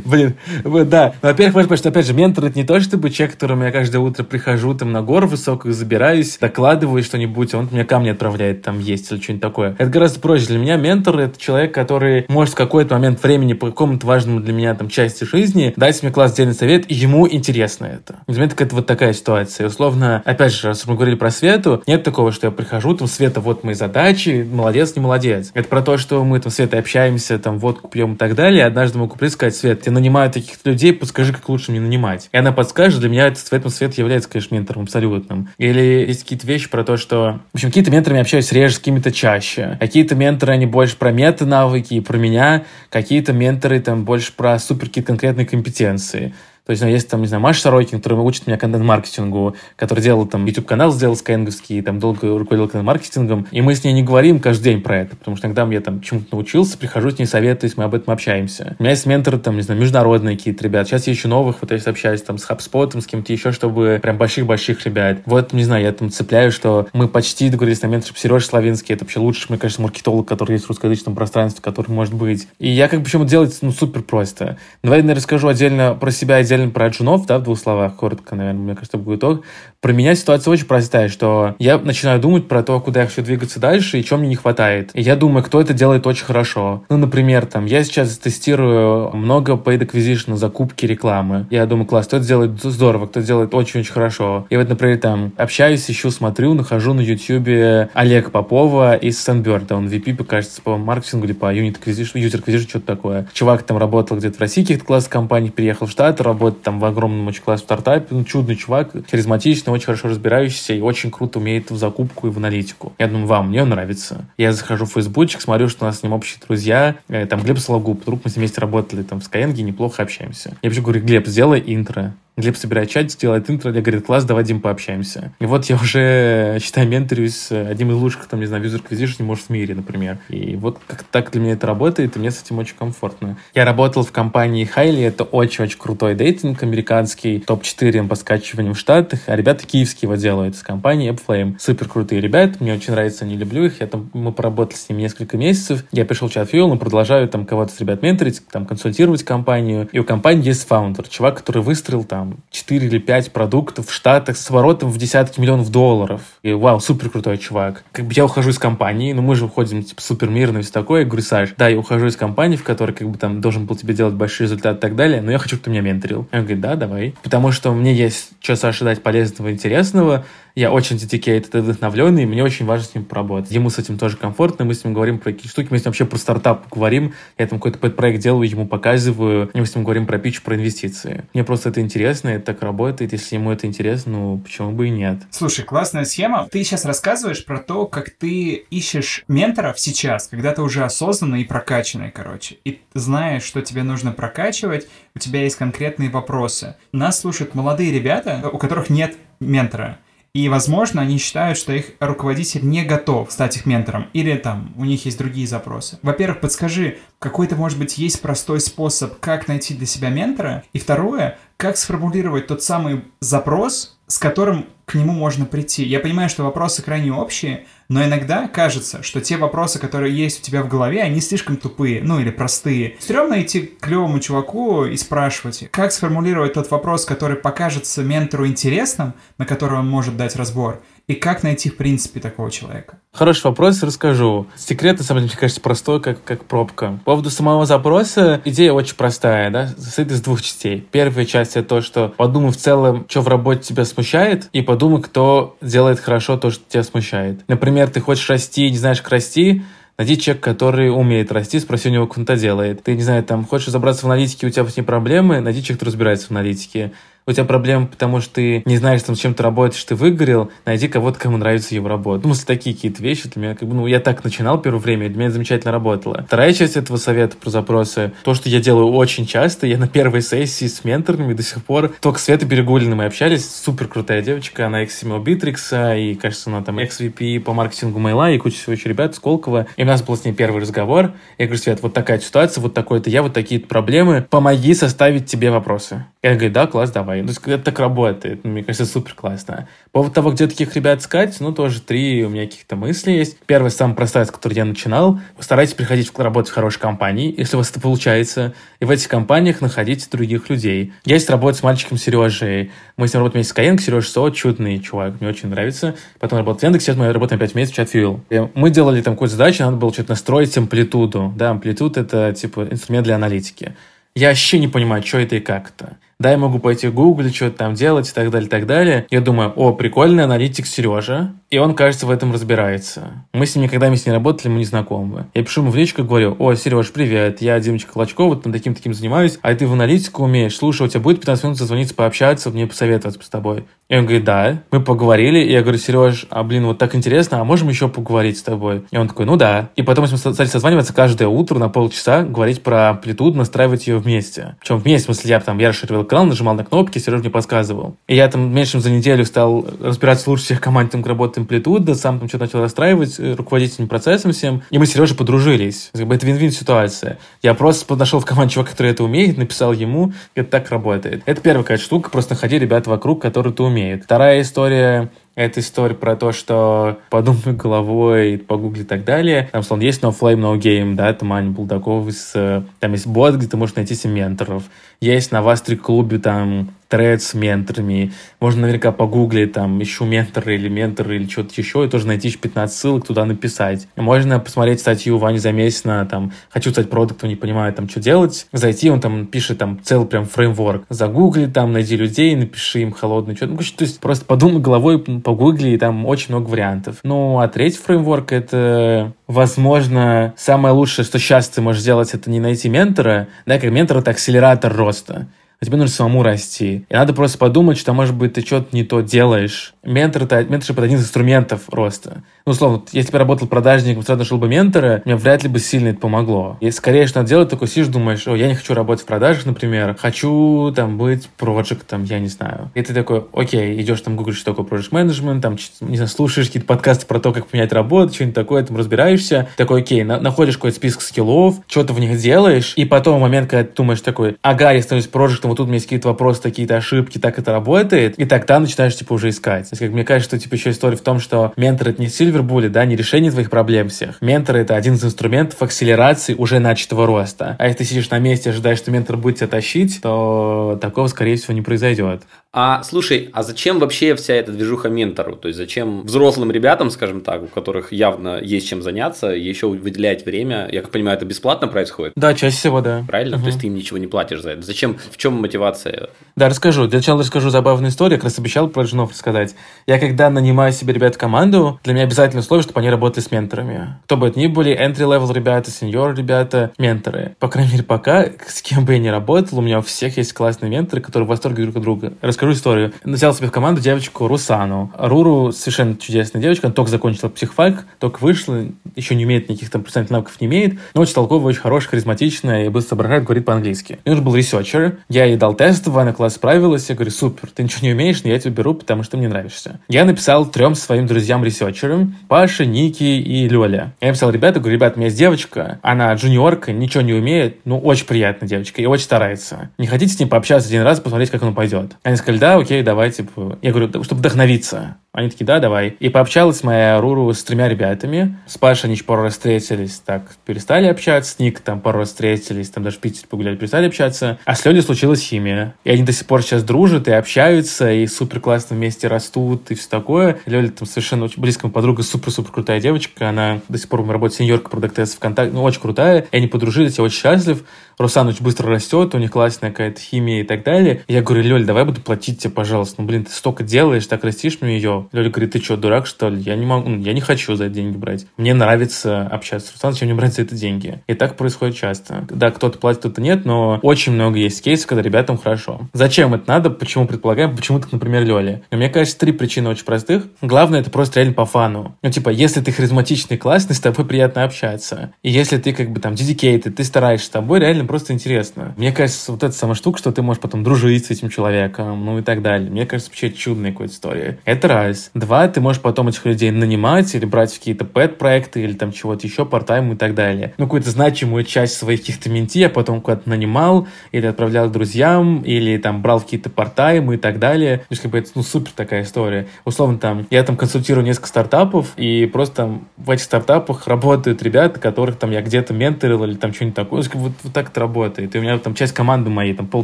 [0.06, 1.14] Блин, да.
[1.22, 4.00] Ну, во-первых, важно что, опять же, ментор это не то, чтобы человек, которому я каждое
[4.00, 9.12] утро прихожу, там, на гору высокую забираюсь, докладываю что-нибудь, он мне камни отправляет там есть
[9.12, 9.76] или что-нибудь такое.
[9.78, 10.48] Это гораздо проще.
[10.48, 14.54] Для меня ментор— это человек, который может в какой-то момент времени по какому-то важному для
[14.54, 18.20] меня там части жизни дать мне класс отдельный совет, и ему интересно это.
[18.28, 19.68] Для меня это вот такая ситуация.
[19.68, 23.40] условно, опять же, раз мы говорили про Свету, нет такого, что я прихожу, там, Света,
[23.40, 25.52] вот мои задачи, молодец, не молодец.
[25.54, 28.98] Это про то, что мы там, Света, общаемся, там, водку пьем и так далее, однажды
[28.98, 32.30] могу прийти сказать, Свет, тебе нанимают таких людей, подскажи, как лучше мне нанимать.
[32.32, 35.50] И она подскажет, для меня это, в этом свет является, конечно, ментором абсолютным.
[35.58, 37.42] Или есть какие-то вещи про то, что...
[37.52, 39.78] В общем, какие-то менторами общаюсь реже, с какими-то чаще.
[39.80, 42.64] Какие-то менторы, они больше про мета-навыки и про меня.
[42.90, 46.34] Какие-то менторы там больше про супер какие-то конкретные компетенции.
[46.70, 50.28] То есть, ну, есть там, не знаю, Маша Сорокин, который учит меня контент-маркетингу, который делал
[50.28, 54.66] там YouTube-канал, сделал скайнговский, там долго руководил контент-маркетингом, и мы с ней не говорим каждый
[54.66, 57.86] день про это, потому что иногда я там чему-то научился, прихожу с ней советуюсь, мы
[57.86, 58.76] об этом общаемся.
[58.78, 60.88] У меня есть менторы, там, не знаю, международные какие-то ребят.
[60.88, 64.20] Сейчас я ищу новых, вот я общаюсь там с HubSpot, с кем-то еще, чтобы прям
[64.20, 65.22] больших-больших ребят.
[65.26, 69.06] Вот, не знаю, я там цепляю, что мы почти договорились на менторшип Сережа Славинский, это
[69.06, 72.48] вообще лучший, мне кажется, маркетолог, который есть в русскоязычном пространстве, который может быть.
[72.60, 74.60] И я как бы почему делать, ну, супер просто.
[74.84, 78.36] Давай, наверное, расскажу отдельно про себя, отдельно говорили про джунов, да, в двух словах, коротко,
[78.36, 79.44] наверное, мне кажется, будет итог.
[79.82, 83.60] Про меня ситуация очень простая, что я начинаю думать про то, куда я хочу двигаться
[83.60, 84.92] дальше и чего мне не хватает.
[84.94, 86.84] И я думаю, кто это делает очень хорошо.
[86.90, 91.48] Ну, например, там, я сейчас тестирую много paid acquisition, закупки рекламы.
[91.50, 94.46] Я думаю, класс, кто это делает здорово, кто делает очень-очень хорошо.
[94.50, 99.74] И вот, например, там, общаюсь, ищу, смотрю, нахожу на YouTube Олег Попова из Sunbird.
[99.74, 103.28] Он VP, кажется, по маркетингу или по unit acquisition, user acquisition, что-то такое.
[103.34, 106.86] Чувак там работал где-то в России, каких-то классных компаний, переехал в Штаты, работает там в
[106.86, 108.08] огромном очень классном стартапе.
[108.12, 112.38] Ну, чудный чувак, харизматичный, очень хорошо разбирающийся и очень круто умеет в закупку и в
[112.38, 112.94] аналитику.
[112.98, 114.26] Я думаю, вам, мне нравится.
[114.38, 116.96] Я захожу в фейсбучик, смотрю, что у нас с ним общие друзья.
[117.10, 120.58] Э, там Глеб Сологуб, вдруг мы вместе работали там в Skyeng, неплохо общаемся.
[120.62, 122.14] Я вообще говорю, Глеб, сделай интро.
[122.40, 125.34] Глеб собирает чат, делает интро, я говорит, класс, давай, Дим, пообщаемся.
[125.40, 129.24] И вот я уже, считаю, менторюсь с одним из лучших, там, не знаю, user acquisition,
[129.24, 130.18] может, в мире, например.
[130.30, 133.38] И вот как так для меня это работает, и мне с этим очень комфортно.
[133.54, 139.22] Я работал в компании Хайли, это очень-очень крутой дейтинг американский, топ-4 по скачиваниям в Штатах,
[139.28, 141.56] а ребята киевские его делают с компании AppFlame.
[141.60, 145.02] Супер крутые ребята, мне очень нравится, не люблю их, я там, мы поработали с ними
[145.02, 148.66] несколько месяцев, я пришел в чат Fuel, но продолжаю там кого-то с ребят менторить, там,
[148.66, 153.88] консультировать компанию, и у компании есть фаундер, чувак, который выстроил там 4 или 5 продуктов
[153.88, 156.22] в Штатах с оборотом в десятки миллионов долларов.
[156.44, 157.84] И вау, супер крутой чувак.
[157.92, 160.72] Как бы я ухожу из компании, ну мы же уходим типа супер мирно и все
[160.72, 161.02] такое.
[161.02, 163.76] Я говорю, Саш, да, я ухожу из компании, в которой как бы там должен был
[163.76, 166.28] тебе делать большие результаты и так далее, но я хочу, чтобы ты меня менторил.
[166.32, 167.16] Он говорит, да, давай.
[167.24, 170.26] Потому что мне есть что Саше дать полезного, интересного,
[170.60, 173.50] я очень dedicated и вдохновленный, и мне очень важно с ним поработать.
[173.50, 175.92] Ему с этим тоже комфортно, мы с ним говорим про какие штуки, мы с ним
[175.92, 179.86] вообще про стартап говорим, я там какой-то проект делаю, ему показываю, и мы с ним
[179.86, 181.24] говорим про пич, про инвестиции.
[181.34, 184.90] Мне просто это интересно, это так работает, если ему это интересно, ну, почему бы и
[184.90, 185.20] нет.
[185.32, 186.50] Слушай, классная схема.
[186.52, 191.46] Ты сейчас рассказываешь про то, как ты ищешь менторов сейчас, когда ты уже осознанный и
[191.46, 196.76] прокачанный, короче, и знаешь, что тебе нужно прокачивать, у тебя есть конкретные вопросы.
[196.92, 200.00] Нас слушают молодые ребята, у которых нет ментора.
[200.40, 204.08] И, возможно, они считают, что их руководитель не готов стать их ментором.
[204.14, 206.00] Или там у них есть другие запросы.
[206.02, 210.64] Во-первых, подскажи, какой-то, может быть, есть простой способ, как найти для себя ментора?
[210.72, 215.84] И второе, как сформулировать тот самый запрос, с которым к нему можно прийти.
[215.84, 220.44] Я понимаю, что вопросы крайне общие, но иногда кажется, что те вопросы, которые есть у
[220.44, 222.96] тебя в голове, они слишком тупые, ну или простые.
[223.00, 229.14] Стремно идти к клевому чуваку и спрашивать, как сформулировать тот вопрос, который покажется ментору интересным,
[229.40, 233.00] на который он может дать разбор, и как найти, в принципе, такого человека?
[233.12, 234.46] Хороший вопрос, расскажу.
[234.56, 237.00] Секрет, на самом деле, мне кажется, простой, как, как пробка.
[237.04, 240.88] По поводу самого запроса, идея очень простая, да, состоит из двух частей.
[240.92, 245.02] Первая часть— это то, что подумай в целом, что в работе тебя смущает, и подумай,
[245.02, 247.42] кто делает хорошо то, что тебя смущает.
[247.48, 249.64] Например, ты хочешь расти, не знаешь, как расти,
[249.98, 252.82] Найди человека, который умеет расти, спроси у него, как он это делает.
[252.84, 255.80] Ты, не знаю, там, хочешь разобраться в аналитике, у тебя с ней проблемы, найди человека,
[255.80, 256.94] который разбирается в аналитике
[257.26, 260.52] у тебя проблемы, потому что ты не знаешь, там, с чем ты работаешь, ты выгорел,
[260.66, 262.28] найди кого-то, кому нравится его работа.
[262.28, 265.10] Ну, такие какие-то вещи для меня, как бы, ну, я так начинал первое время, и
[265.10, 266.24] для меня замечательно работало.
[266.26, 270.22] Вторая часть этого совета про запросы, то, что я делаю очень часто, я на первой
[270.22, 274.84] сессии с менторами до сих пор, только Света Берегулина мы общались, супер крутая девочка, она
[274.84, 279.16] XML Bittrex, и, кажется, она там XVP по маркетингу мейла, и куча всего еще ребят,
[279.16, 279.68] Сколково.
[279.78, 281.14] И у нас был с ней первый разговор.
[281.38, 285.52] Я говорю, Свет, вот такая ситуация, вот такой-то я, вот такие проблемы, помоги составить тебе
[285.52, 286.06] вопросы.
[286.22, 287.22] Я говорю, да, класс, давай.
[287.22, 288.44] Ну, это так работает.
[288.44, 289.70] Мне кажется, супер классно.
[289.94, 293.38] По поводу того, где таких ребят искать, ну, тоже три у меня каких-то мысли есть.
[293.46, 295.22] Первая, самая простая, с которой я начинал.
[295.40, 298.54] Старайтесь приходить работать в хорошей компании, если у вас это получается.
[298.82, 300.92] И в этих компаниях находите других людей.
[301.06, 302.72] Я есть работать с мальчиком Сережей.
[302.98, 303.80] Мы с ним работаем вместе с Каен.
[303.80, 305.96] Сережа Со, чудный чувак, мне очень нравится.
[306.20, 308.52] Потом работал в Яндексе, сейчас мы работаем 5 месяцев в ChatFuel.
[308.56, 311.34] Мы делали там какую-то задачу, надо было что-то настроить амплитуду.
[311.38, 313.78] Да, амплитуд— это, типа, инструмент для аналитики.
[314.16, 317.58] Я вообще не понимаю, что это и как-то да, я могу пойти в Google, что-то
[317.58, 319.08] там делать и так далее, и так далее.
[319.10, 323.26] Я думаю, о, прикольный аналитик Сережа, и он, кажется, в этом разбирается.
[323.34, 325.26] Мы с ним никогда вместе не работали, мы не знакомы.
[325.34, 328.94] Я пишу ему в личку и говорю, о, Сереж, привет, я Димочка вот над таким-таким
[328.94, 332.68] занимаюсь, а ты в аналитику умеешь, слушай, у тебя будет 15 минут созвониться, пообщаться, мне
[332.68, 333.66] посоветоваться с тобой.
[333.90, 334.62] И он говорит, да.
[334.72, 338.38] Мы поговорили, и я говорю, Сереж, а блин, вот так интересно, а можем еще поговорить
[338.38, 338.84] с тобой?
[338.92, 339.70] И он такой, ну да.
[339.76, 344.56] И потом мы стали созваниваться каждое утро на полчаса, говорить про амплитуду, настраивать ее вместе.
[344.60, 347.96] Причем вместе, в смысле, я там, я расширил экран, нажимал на кнопки, Сереж мне подсказывал.
[348.08, 352.20] И я там меньше за неделю стал разбираться лучше всех команд, там, работы амплитуда, сам
[352.20, 354.64] там что-то начал расстраивать, э, руководить этим процессом всем.
[354.70, 355.92] И мы с Сережей подружились.
[355.94, 357.20] Это вин-вин ситуация.
[357.42, 361.24] Я просто нашел в команде чувака, который это умеет, написал ему, это так работает.
[361.26, 364.04] Это первая какая-то штука, просто находи ребят вокруг, которые это умеют.
[364.04, 369.48] Вторая история Это история про то, что подумай головой, погугли и так далее.
[369.54, 373.36] Там, словно, есть No Flame, No Game, да, там Аня Булдакова, с, там есть бот,
[373.36, 374.64] где ты можешь найти себе менторов.
[375.00, 378.12] Есть на Вастри клубе там тред с менторами.
[378.42, 382.76] Можно наверняка погуглить, там, ищу ментора или ментора или что-то еще, и тоже найти 15
[382.76, 383.88] ссылок туда написать.
[383.96, 388.48] Можно посмотреть статью Вани Замесина, там, хочу стать продуктом, не понимаю, там, что делать.
[388.52, 390.86] Зайти, он там пишет, там, целый прям фреймворк.
[390.90, 393.54] Загугли, там, найди людей, напиши им холодный что-то.
[393.54, 397.02] Ну, то есть просто подумай головой, погугли, и там очень много вариантов.
[397.04, 402.40] Ну, а третий фреймворк— это, возможно, самое лучшее, что сейчас ты можешь сделать, это не
[402.40, 405.28] найти ментора, да, как ментор— это акселератор роста
[405.62, 406.86] а тебе нужно самому расти.
[406.90, 409.74] И надо просто подумать, что, может быть, ты что-то не то делаешь.
[409.84, 412.24] Ментор это, менторшип это один из инструментов роста.
[412.46, 415.60] Ну, условно, если бы я работал продажником, сразу нашел бы ментора, мне вряд ли бы
[415.60, 416.58] сильно это помогло.
[416.62, 419.46] И скорее, что надо делать, такой сидишь, думаешь, о, я не хочу работать в продажах,
[419.46, 422.72] например, хочу там быть проектом, я не знаю.
[422.74, 426.48] И ты такой, окей, идешь там гуглишь, что такое project management, там, не знаю, слушаешь
[426.48, 430.56] какие-то подкасты про то, как поменять работу, что-нибудь такое, там разбираешься, такой, окей, на- находишь
[430.56, 434.38] какой-то список скиллов, что-то в них делаешь, и потом в момент, когда ты думаешь такой,
[434.42, 437.52] ага, я становлюсь проектом, вот тут у меня есть какие-то вопросы, какие-то ошибки, так это
[437.52, 439.70] работает, и тогда начинаешь, типа, уже искать.
[439.70, 442.08] То есть, как мне кажется, что, типа, еще история в том, что ментор— это не
[442.08, 444.22] silver буллет, да, не решение твоих проблем всех.
[444.22, 447.56] Ментор— это один из инструментов акселерации уже начатого роста.
[447.60, 451.36] А если ты сидишь на месте, ожидаешь, что ментор будет тебя тащить, то такого, скорее
[451.36, 452.24] всего, не произойдет.
[452.52, 455.36] А слушай, а зачем вообще вся эта движуха ментору?
[455.36, 460.26] То есть зачем взрослым ребятам, скажем так, у которых явно есть чем заняться, еще выделять
[460.26, 460.68] время?
[460.72, 462.14] Я как понимаю, это бесплатно происходит?
[462.16, 463.04] Да, чаще всего, да.
[463.08, 463.36] Правильно?
[463.36, 463.44] Угу.
[463.44, 464.64] То есть ты им ничего не платишь за это.
[464.64, 464.98] Зачем?
[465.12, 466.10] В чем мотивация?
[466.36, 466.88] Да, расскажу.
[466.88, 468.18] Для начала расскажу забавную историю.
[468.18, 469.56] Как раз обещал про женов рассказать.
[469.88, 473.32] Я когда нанимаю себе ребят в команду, для меня обязательно условие, чтобы они работали с
[473.32, 473.96] менторами.
[474.06, 477.36] Кто бы это ни были, entry-level ребята, senior ребята, менторы.
[477.40, 480.34] По крайней мере, пока, с кем бы я ни работал, у меня у всех есть
[480.34, 482.94] классные менторы, которые в восторге друг от друга расскажу историю.
[483.04, 484.92] Взял себе в команду девочку Русану.
[484.98, 489.82] Руру совершенно чудесная девочка, она только закончила психфак, только вышла, еще не умеет никаких там
[489.82, 494.00] профессиональных навыков не имеет, но очень толковая, очень хорошая, харизматичная и быстро соображает, говорит по-английски.
[494.06, 497.88] Мне нужен был researcher, я ей дал тест, класс справилась, я говорю, супер, ты ничего
[497.88, 499.80] не умеешь, но я тебя беру, потому что мне нравишься.
[499.88, 503.94] Я написал трем своим друзьям-ресерчерам, Паше, Ники и Лёля.
[504.02, 507.80] Я написал, ребята, говорю, ребят, у меня есть девочка, она джуниорка, ничего не умеет, ну,
[507.80, 509.70] очень приятная девочка и очень старается.
[509.78, 511.94] Не хотите с ней пообщаться один раз, посмотреть, как оно пойдет?
[512.04, 513.58] Они сказали, да, окей, давай, типа.
[513.62, 514.98] Я говорю, чтобы вдохновиться.
[515.12, 515.98] Они такие, да, давай.
[516.00, 518.38] И пообщалась моя Руру с тремя ребятами.
[518.46, 521.32] С Пашей они еще пару раз встретились, так, перестали общаться.
[521.32, 524.38] С Ник там пару раз встретились, там даже в Питере погуляли, перестали общаться.
[524.46, 525.74] А с Лёлей случилась химия.
[525.84, 529.76] И они до сих пор сейчас дружат и общаются, и супер классно вместе растут, и
[529.76, 530.40] все такое.
[530.46, 533.30] Лёля там совершенно очень близкая подруга, супер-супер крутая девочка.
[533.30, 536.28] Она до сих пор работает сеньорка продуктес ВКонтакте, ну, очень крутая.
[536.32, 537.64] И они подружились, я очень счастлив.
[538.00, 541.02] Руслан очень быстро растет, у них классная какая-то химия и так далее.
[541.10, 543.02] Я говорю, Лёль, давай буду платить тебе, пожалуйста.
[543.02, 545.10] Ну, блин, ты столько делаешь, так растишь мне ее.
[545.12, 546.40] Лёля говорит, ты что, дурак, что ли?
[546.40, 548.26] Я не могу, ну, я не хочу за это деньги брать.
[548.38, 551.04] Мне нравится общаться с Русланом, зачем мне брать за это деньги?
[551.08, 552.26] И так происходит часто.
[552.30, 555.82] Да, кто-то платит, кто-то нет, но очень много есть кейсов, когда ребятам хорошо.
[555.92, 556.70] Зачем это надо?
[556.70, 557.54] Почему предполагаем?
[557.54, 558.62] Почему так, например, Лёля?
[558.72, 560.24] Но мне кажется, три причины очень простых.
[560.42, 561.98] Главное, это просто реально по фану.
[562.02, 565.12] Ну, типа, если ты харизматичный, классный, с тобой приятно общаться.
[565.22, 568.76] И если ты как бы там dedicated, ты стараешься, с тобой реально просто интересно.
[568.78, 572.20] Мне кажется, вот эта самая штука, что ты можешь потом дружить с этим человеком, ну
[572.20, 572.70] и так далее.
[572.70, 574.38] Мне кажется, вообще чудная какая-то история.
[574.46, 575.10] Это раз.
[575.16, 579.44] Два, ты можешь потом этих людей нанимать или брать какие-то пэт-проекты или там чего-то еще,
[579.44, 580.54] партайм и так далее.
[580.60, 585.76] Ну, какую-то значимую часть своих каких-то менти я потом куда-то нанимал или отправлял друзьям, или
[585.80, 587.80] там брал какие-то партаймы и так далее.
[587.80, 589.48] То есть, как бы это, ну, супер такая история.
[589.66, 594.80] Условно, там, я там консультирую несколько стартапов, и просто там в этих стартапах работают ребята,
[594.80, 597.04] которых там я где-то менторил или там что-нибудь такое.
[597.16, 598.36] Вот, вот так это работает.
[598.36, 599.84] И у меня там часть команды моей, там пол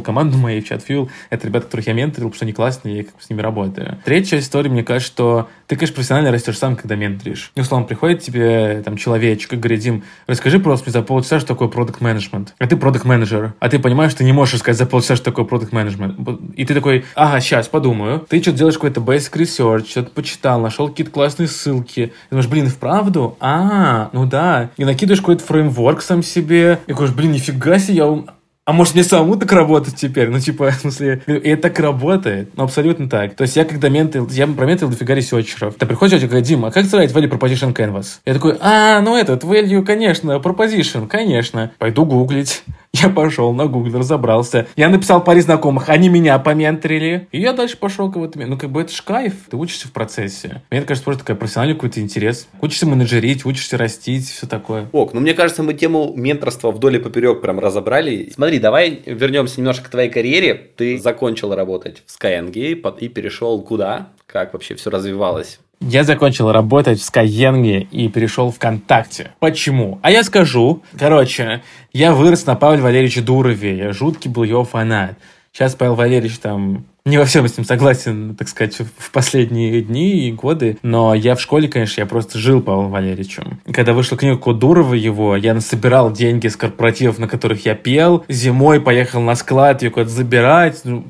[0.00, 3.14] команды моей в ChatFuel, это ребята, которых я менторил, потому что они классные, я как
[3.18, 3.98] с ними работаю.
[4.04, 7.50] Третья часть истории, мне кажется, что ты, конечно, профессионально растешь сам, когда менторишь.
[7.54, 11.48] И, условно, приходит тебе там человечек и говорит, Дим, расскажи просто мне за полчаса, что
[11.48, 14.86] такое product management А ты product manager а ты понимаешь, что не можешь сказать за
[14.86, 16.16] полчаса, что такое product management
[16.54, 18.24] И ты такой, ага, сейчас, подумаю.
[18.28, 22.00] Ты что-то делаешь какой-то basic research, что-то почитал, нашел какие-то классные ссылки.
[22.00, 23.36] И думаешь, блин, вправду?
[23.40, 24.70] А, ну да.
[24.76, 26.80] И накидываешь какой-то фреймворк сам себе.
[26.86, 28.24] И говоришь, блин, нифига себе, я
[28.66, 30.28] а может мне самому так работать теперь?
[30.28, 32.56] Ну, типа, в смысле, и это так работает.
[32.56, 33.36] Ну, абсолютно так.
[33.36, 35.76] То есть я когда ментил, я проментил дофига ресерчеров.
[35.76, 38.18] Ты приходишь, и говорит, Дима, а как строить value proposition canvas?
[38.26, 41.70] Я такой, а, ну этот, value, конечно, proposition, конечно.
[41.78, 42.64] Пойду гуглить.
[43.02, 44.66] Я пошел на Google, разобрался.
[44.74, 47.28] Я написал паре знакомых, они меня поменторили.
[47.30, 48.38] И я дальше пошел кого-то...
[48.38, 49.34] Ну, как бы это ж кайф.
[49.50, 50.62] Ты учишься в процессе.
[50.70, 52.48] Мне кажется, просто такая профессиональный какой-то интерес.
[52.62, 54.88] Учишься менеджерить, учишься растить, все такое.
[54.92, 58.30] Ок, ну мне кажется, мы тему менторства вдоль и поперек прям разобрали.
[58.32, 60.54] Смотри, давай вернемся немножко к твоей карьере.
[60.54, 64.08] Ты закончил работать в Skyeng и перешел куда?
[64.26, 65.60] Как вообще все развивалось?
[65.80, 69.32] Я закончил работать в Skyeng и перешел в ВКонтакте.
[69.40, 69.98] Почему?
[70.02, 70.82] А я скажу.
[70.98, 71.62] Короче,
[71.92, 73.76] я вырос на Павле Валерьевиче Дурове.
[73.76, 75.16] Я жуткий был его фанат.
[75.52, 80.28] Сейчас Павел Валерьевич там не во всем с ним согласен, так сказать, в последние дни
[80.28, 83.60] и годы, но я в школе, конечно, я просто жил Павлом Валерьевичем.
[83.72, 88.80] Когда вышла книга Кодурова его, я насобирал деньги с корпоративов, на которых я пел, зимой
[88.80, 91.04] поехал на склад ее куда-то забирать, ну,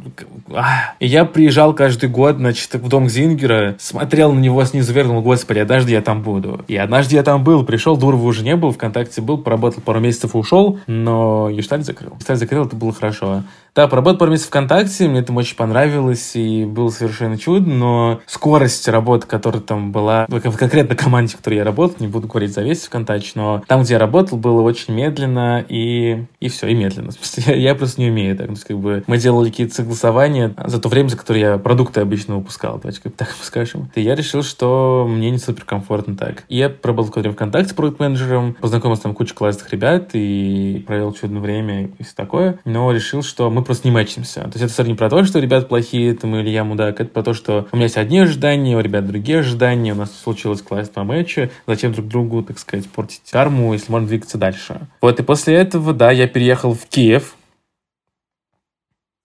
[1.00, 5.22] и я приезжал каждый год, значит, в дом Зингера, смотрел на него снизу вверх, думал,
[5.22, 6.64] господи, однажды я там буду.
[6.68, 10.34] И однажды я там был, пришел, Дурова уже не был, ВКонтакте был, поработал пару месяцев
[10.34, 12.16] и ушел, но Ешталь закрыл.
[12.18, 13.42] Ешталь закрыл, это было хорошо.
[13.74, 15.85] Да, поработал пару месяцев ВКонтакте, мне там очень понравилось
[16.34, 21.56] и было совершенно чудо, но скорость работы, которая там была, в конкретно команде, в которой
[21.56, 24.94] я работал, не буду говорить за весь ВКонтакте, но там, где я работал, было очень
[24.94, 27.10] медленно и, и все, и медленно.
[27.46, 28.46] Я, я просто не умею так.
[28.46, 32.00] То есть, как бы, мы делали какие-то согласования за то время, за которое я продукты
[32.00, 33.90] обычно выпускал, давайте как так скажем.
[33.94, 36.44] И я решил, что мне не супер комфортно так.
[36.48, 41.40] И я поработал какое-то время ВКонтакте продукт-менеджером, познакомился там куча классных ребят и провел чудное
[41.40, 44.42] время и все такое, но решил, что мы просто не мэчимся.
[44.42, 47.22] То есть это не про то, что ребят плохие, там, или я мудак, это про
[47.22, 51.04] то, что у меня есть одни ожидания, у ребят другие ожидания, у нас случилось классное
[51.04, 54.80] матча, зачем друг другу, так сказать, портить карму, если можно двигаться дальше.
[55.02, 57.35] Вот, и после этого, да, я переехал в Киев,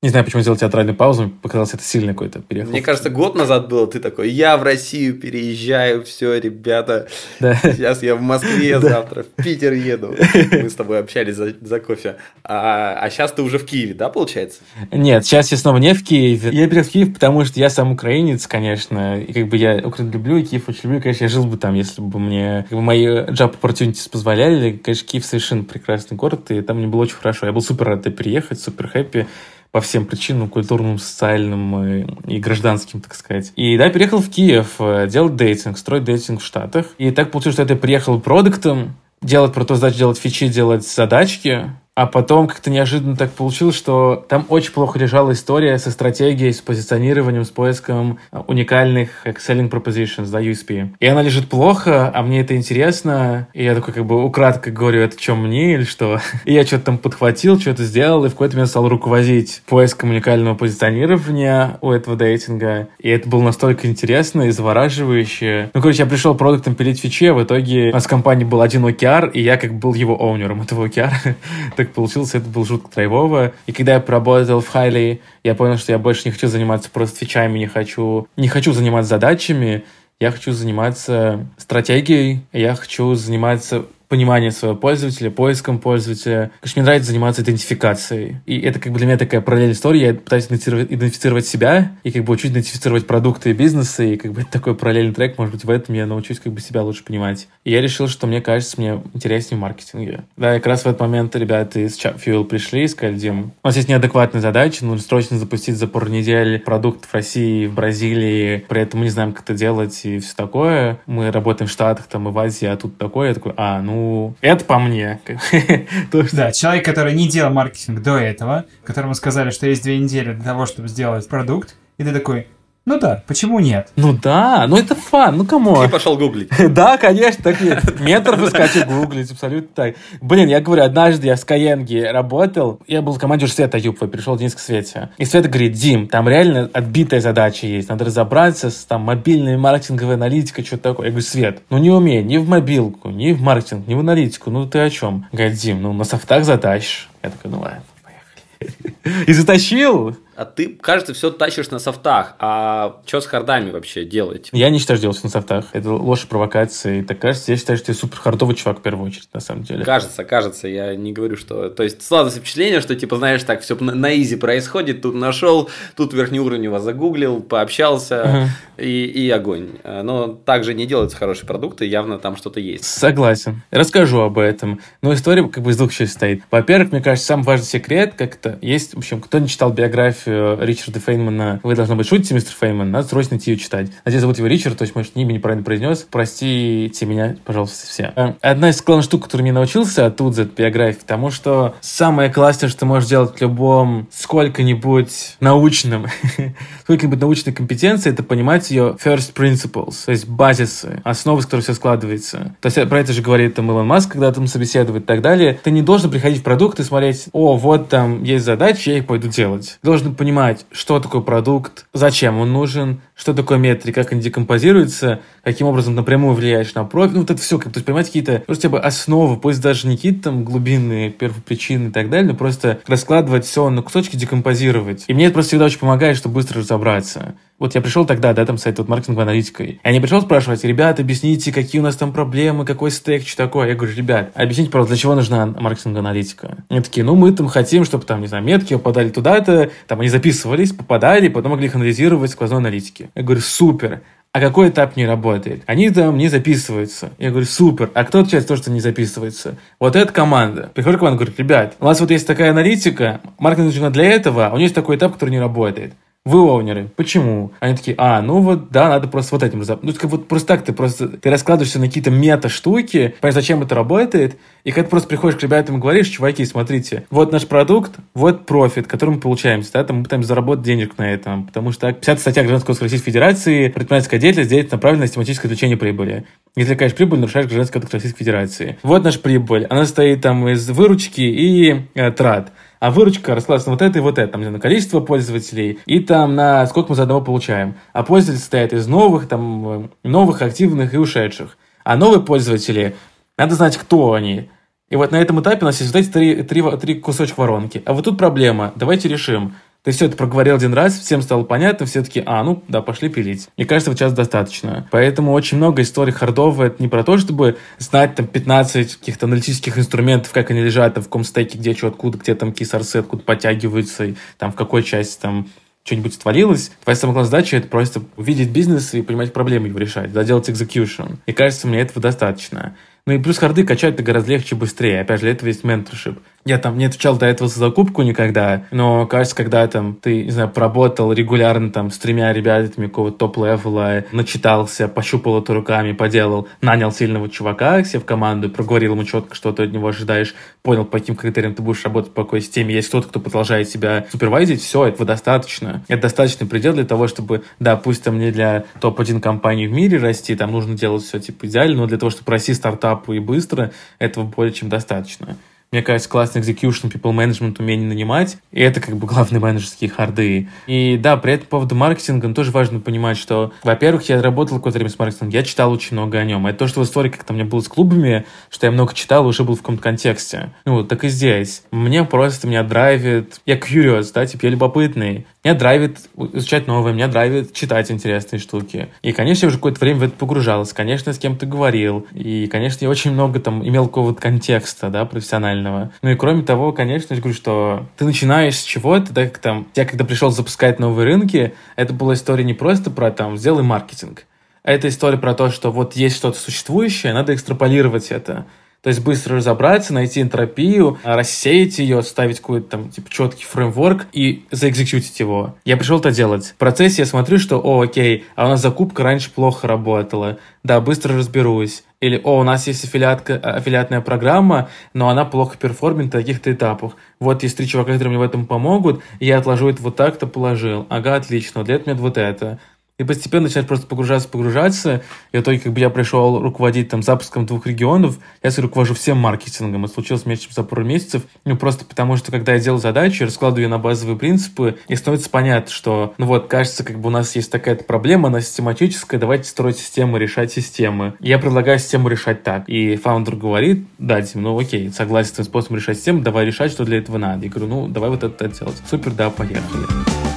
[0.03, 2.71] не знаю, почему сделал театральную паузу, показалось это сильно какой-то переход.
[2.71, 7.07] Мне кажется, год назад было, ты такой, я в Россию переезжаю, все, ребята,
[7.39, 7.53] да.
[7.61, 10.15] сейчас я в Москве, завтра в Питер еду.
[10.51, 12.15] Мы с тобой общались за, за кофе.
[12.43, 14.61] А, а сейчас ты уже в Киеве, да, получается?
[14.91, 16.49] Нет, сейчас я снова не в Киеве.
[16.51, 20.13] Я переехал в Киев, потому что я сам украинец, конечно, и как бы я Украину
[20.13, 22.81] люблю, и Киев очень люблю, конечно, я жил бы там, если бы мне как бы,
[22.81, 24.71] мои job opportunities позволяли.
[24.83, 27.45] Конечно, Киев совершенно прекрасный город, и там мне было очень хорошо.
[27.45, 29.27] Я был супер рад приехать, супер хэппи
[29.71, 33.53] по всем причинам, культурным, социальным и, и гражданским, так сказать.
[33.55, 36.87] И да, переехал в Киев э, делать дейтинг, строить дейтинг в Штатах.
[36.97, 41.71] И так получилось, что я приехал продуктом, делать про то, задачи, делать фичи, делать задачки,
[41.93, 46.61] а потом как-то неожиданно так получилось, что там очень плохо лежала история со стратегией, с
[46.61, 50.95] позиционированием, с поиском уникальных selling propositions, да, USP.
[50.99, 53.49] И она лежит плохо, а мне это интересно.
[53.53, 56.19] И я такой как бы украдко говорю, это что, мне или что?
[56.45, 60.55] И я что-то там подхватил, что-то сделал, и в какой-то момент стал руководить поиском уникального
[60.55, 62.87] позиционирования у этого дейтинга.
[62.99, 65.71] И это было настолько интересно и завораживающе.
[65.73, 68.61] Ну, короче, я пришел продуктом пилить фичи, а в итоге у нас в компании был
[68.61, 71.35] один OKR, и я как бы был его оунером этого OKR.
[71.85, 73.53] так получилось, это было жутко драйвово.
[73.65, 77.17] И когда я поработал в Хайли, я понял, что я больше не хочу заниматься просто
[77.17, 79.83] фичами, не хочу, не хочу заниматься задачами,
[80.19, 86.51] я хочу заниматься стратегией, я хочу заниматься понимание своего пользователя, поиском пользователя.
[86.59, 88.41] Конечно, мне нравится заниматься идентификацией.
[88.45, 90.07] И это как бы для меня такая параллельная история.
[90.07, 94.15] Я пытаюсь идентифицировать, себя и как бы учусь идентифицировать продукты и бизнесы.
[94.15, 95.37] И как бы это такой параллельный трек.
[95.37, 97.47] Может быть, в этом я научусь как бы себя лучше понимать.
[97.63, 100.25] И я решил, что мне кажется, мне интереснее в маркетинге.
[100.35, 103.67] Да, и как раз в этот момент ребята из Fuel пришли и сказали, Дим, у
[103.67, 108.65] нас есть неадекватная задача, нужно срочно запустить за пару недель продукт в России, в Бразилии,
[108.67, 110.99] при этом мы не знаем, как это делать и все такое.
[111.05, 113.29] Мы работаем в Штатах, там, и в Азии, а тут такое.
[113.29, 114.00] Я такой, а, ну,
[114.41, 115.19] это по мне.
[116.33, 120.43] Да, человек, который не делал маркетинг до этого, которому сказали, что есть две недели для
[120.43, 122.47] того, чтобы сделать продукт, и ты такой,
[122.83, 123.91] ну да, почему нет?
[123.95, 125.83] Ну да, ну это фан, ну кому?
[125.83, 126.49] Ты пошел гуглить.
[126.73, 127.99] да, конечно, так нет.
[127.99, 129.95] Метров искать гуглить, абсолютно так.
[130.19, 134.09] Блин, я говорю, однажды я в Skyeng работал, я был в команде уже Света Юпова,
[134.09, 135.09] пришел Денис к Свете.
[135.19, 140.15] И Света говорит, Дим, там реально отбитая задача есть, надо разобраться с там мобильной маркетинговой
[140.15, 141.05] аналитикой, что-то такое.
[141.05, 144.49] Я говорю, Свет, ну не умею ни в мобилку, ни в маркетинг, ни в аналитику,
[144.49, 145.27] ну ты о чем?
[145.31, 147.11] Говорит, Дим, ну на софтах затащишь.
[147.21, 149.23] Я такой, ну ладно, поехали.
[149.29, 150.15] И затащил.
[150.35, 152.35] А ты, кажется, все тащишь на софтах.
[152.39, 154.49] А что с хардами вообще делать?
[154.53, 155.65] Я не считаю, что делать на софтах.
[155.73, 157.01] Это ложь провокации.
[157.01, 159.83] Так кажется, я считаю, что ты супер хардовый чувак в первую очередь, на самом деле.
[159.83, 160.67] Кажется, кажется.
[160.67, 161.69] Я не говорю, что...
[161.69, 165.01] То есть, складывается впечатление, что, типа, знаешь, так все на изи происходит.
[165.01, 168.83] Тут нашел, тут верхнеуровнево загуглил, пообщался uh-huh.
[168.85, 169.71] и, и огонь.
[169.83, 172.85] Но также не делаются хорошие продукты, явно там что-то есть.
[172.85, 173.63] Согласен.
[173.69, 174.79] Расскажу об этом.
[175.01, 176.43] Но история как бы из двух частей стоит.
[176.49, 180.57] Во-первых, мне кажется, самый важный секрет как-то есть, в общем, кто не читал биографию биографию
[180.65, 183.91] Ричарда Фейнмана «Вы должны быть шутите, мистер Фейнман», надо срочно идти ее читать.
[184.05, 186.05] Надеюсь, зовут его Ричард, то есть, может, имя неправильно произнес.
[186.09, 188.13] Простите меня, пожалуйста, все.
[188.15, 192.69] Э, одна из главных штук, которую я научился оттуда, от биографии, потому что самое классное,
[192.69, 196.07] что ты можешь делать в любом сколько-нибудь научном,
[196.83, 201.73] сколько-нибудь научной компетенции, это понимать ее first principles, то есть базисы, основы, с которых все
[201.73, 202.55] складывается.
[202.61, 205.59] То есть про это же говорит там Илон Маск, когда там собеседует и так далее.
[205.63, 209.07] Ты не должен приходить в продукт и смотреть, о, вот там есть задачи, я их
[209.07, 209.79] пойду делать.
[209.83, 215.67] Должен понимать, что такое продукт, зачем он нужен, что такое метрик, как они декомпозируются, каким
[215.67, 217.13] образом напрямую влияешь на профиль.
[217.13, 219.95] Ну, вот это все, как, то есть понимать какие-то, просто бы основы, пусть даже не
[219.95, 225.03] какие-то там глубинные первопричины и так далее, но просто раскладывать все на кусочки, декомпозировать.
[225.07, 227.35] И мне это просто всегда очень помогает, чтобы быстро разобраться.
[227.61, 229.67] Вот я пришел тогда, да, там сайт вот маркетинговой аналитикой.
[229.83, 233.67] И они пришел спрашивать, ребят, объясните, какие у нас там проблемы, какой стек, что такое.
[233.67, 236.57] Я говорю, ребят, объясните, пожалуйста, для чего нужна маркетинговая аналитика?
[236.69, 240.09] Они такие, ну, мы там хотим, чтобы там, не знаю, метки попадали туда-то, там они
[240.09, 243.10] записывались, попадали, потом могли их анализировать сквозной аналитике.
[243.15, 244.01] Я говорю, супер
[244.33, 245.63] а какой этап не работает?
[245.65, 247.11] Они там не записываются.
[247.19, 247.91] Я говорю, супер.
[247.93, 249.57] А кто отвечает то, что не записывается?
[249.77, 250.71] Вот эта команда.
[250.73, 254.55] Приходит команда, говорит, ребят, у нас вот есть такая аналитика, маркетинг для этого, а у
[254.55, 255.93] нее есть такой этап, который не работает.
[256.23, 256.91] Вы оунеры.
[256.95, 257.51] Почему?
[257.59, 259.87] Они такие, а, ну вот, да, надо просто вот этим разобраться.
[259.87, 263.73] Ну, как вот просто так ты просто, ты раскладываешься на какие-то мета-штуки, понимаешь, зачем это
[263.73, 267.93] работает, и когда ты просто приходишь к ребятам и говоришь, чуваки, смотрите, вот наш продукт,
[268.13, 271.91] вот профит, который мы получаем, да, там мы пытаемся заработать денег на этом, потому что
[271.91, 276.25] 50 статья Гражданского кодекса Российской Федерации, предпринимательская деятельность делится на правильное систематическое извлечение прибыли.
[276.55, 278.77] Если, конечно, прибыль, нарушаешь Гражданский кодекс Российской Федерации.
[278.83, 282.51] Вот наша прибыль, она состоит там из выручки и э, трат
[282.81, 286.35] а выручка раскладывается на вот это и вот это, там, на количество пользователей и там
[286.35, 287.75] на сколько мы за одного получаем.
[287.93, 291.57] А пользователи состоят из новых, там, новых, активных и ушедших.
[291.83, 292.95] А новые пользователи,
[293.37, 294.49] надо знать, кто они.
[294.89, 297.83] И вот на этом этапе у нас есть вот эти три, три, три кусочка воронки.
[297.85, 299.53] А вот тут проблема, давайте решим.
[299.83, 303.09] Ты все это проговорил один раз, всем стало понятно, все таки а, ну да, пошли
[303.09, 303.49] пилить.
[303.57, 304.87] Мне кажется, вот сейчас достаточно.
[304.91, 309.79] Поэтому очень много историй хардовых, это не про то, чтобы знать там 15 каких-то аналитических
[309.79, 313.23] инструментов, как они лежат там, в каком стеке, где что, откуда, где там какие откуда
[313.23, 315.47] подтягиваются, и, там в какой части там
[315.83, 320.13] что-нибудь отвалилось, твоя самая главная задача это просто увидеть бизнес и понимать проблемы его решать,
[320.13, 321.17] да, делать execution.
[321.25, 322.75] И кажется, мне этого достаточно.
[323.07, 325.01] Ну и плюс харды качать гораздо легче быстрее.
[325.01, 326.19] Опять же, для этого есть mentorship.
[326.45, 330.31] Я там не отвечал до этого за закупку никогда, но кажется, когда там ты, не
[330.31, 336.91] знаю, поработал регулярно там с тремя ребятами какого-то топ-левела, начитался, пощупал это руками, поделал, нанял
[336.91, 340.33] сильного чувака себе в команду, проговорил ему четко, что ты от него ожидаешь,
[340.63, 344.07] понял, по каким критериям ты будешь работать по какой системе, есть кто-то, кто продолжает себя
[344.11, 345.83] супервайзить, все, этого достаточно.
[345.87, 349.99] Это достаточный предел для того, чтобы, да, пусть там не для топ-1 компании в мире
[349.99, 353.71] расти, там нужно делать все типа идеально, но для того, чтобы расти стартапу и быстро,
[353.99, 355.37] этого более чем достаточно
[355.71, 358.37] мне кажется, классный execution, people management, умение нанимать.
[358.51, 360.49] И это как бы главные менеджерские харды.
[360.67, 364.57] И да, при этом по поводу маркетинга ну, тоже важно понимать, что, во-первых, я работал
[364.57, 366.45] какое-то время с маркетингом, я читал очень много о нем.
[366.45, 369.25] Это то, что в истории как-то у меня было с клубами, что я много читал
[369.25, 370.51] уже был в каком-то контексте.
[370.65, 371.63] Ну, так и здесь.
[371.71, 375.25] Мне просто, меня драйвит, я curious, да, типа я любопытный.
[375.43, 375.97] Меня драйвит
[376.33, 378.89] изучать новое, меня драйвит читать интересные штуки.
[379.01, 380.75] И, конечно, я уже какое-то время в это погружался.
[380.75, 382.05] Конечно, с кем-то говорил.
[382.13, 385.91] И, конечно, я очень много там имел какого-то контекста, да, профессионального.
[386.03, 389.67] Ну и кроме того, конечно, я говорю, что ты начинаешь с чего-то, да, как там,
[389.73, 394.25] я когда пришел запускать новые рынки, это была история не просто про там, сделай маркетинг.
[394.61, 398.45] Это история про то, что вот есть что-то существующее, надо экстраполировать это.
[398.81, 404.45] То есть быстро разобраться, найти энтропию, рассеять ее, ставить какой-то там типа четкий фреймворк и
[404.49, 405.55] заэкзекьютить его.
[405.65, 406.47] Я пришел это делать.
[406.47, 410.39] В процессе я смотрю, что, о, окей, а у нас закупка раньше плохо работала.
[410.63, 411.83] Да, быстро разберусь.
[411.99, 416.93] Или, о, у нас есть аффилиатка, аффилиатная программа, но она плохо перформит на каких-то этапах.
[417.19, 420.25] Вот есть три чувака, которые мне в этом помогут, и я отложу это вот так-то,
[420.25, 420.87] положил.
[420.89, 422.59] Ага, отлично, для этого мне вот это.
[423.01, 425.01] И постепенно начинать просто погружаться, погружаться.
[425.31, 428.93] И в итоге, как бы я пришел руководить там запуском двух регионов, я себе руковожу
[428.93, 429.85] всем маркетингом.
[429.85, 431.23] Это случилось меньше, чем за пару месяцев.
[431.43, 435.31] Ну, просто потому что, когда я делал задачи, раскладываю ее на базовые принципы, и становится
[435.31, 439.45] понятно, что, ну вот, кажется, как бы у нас есть такая проблема, она систематическая, давайте
[439.45, 441.15] строить системы, решать системы.
[441.19, 442.69] Я предлагаю систему решать так.
[442.69, 446.71] И фаундер говорит, да, Дим, ну окей, согласен с этим способом решать систему, давай решать,
[446.71, 447.45] что для этого надо.
[447.45, 448.77] Я говорю, ну, давай вот это делать.
[448.87, 450.30] Супер, да, поехали.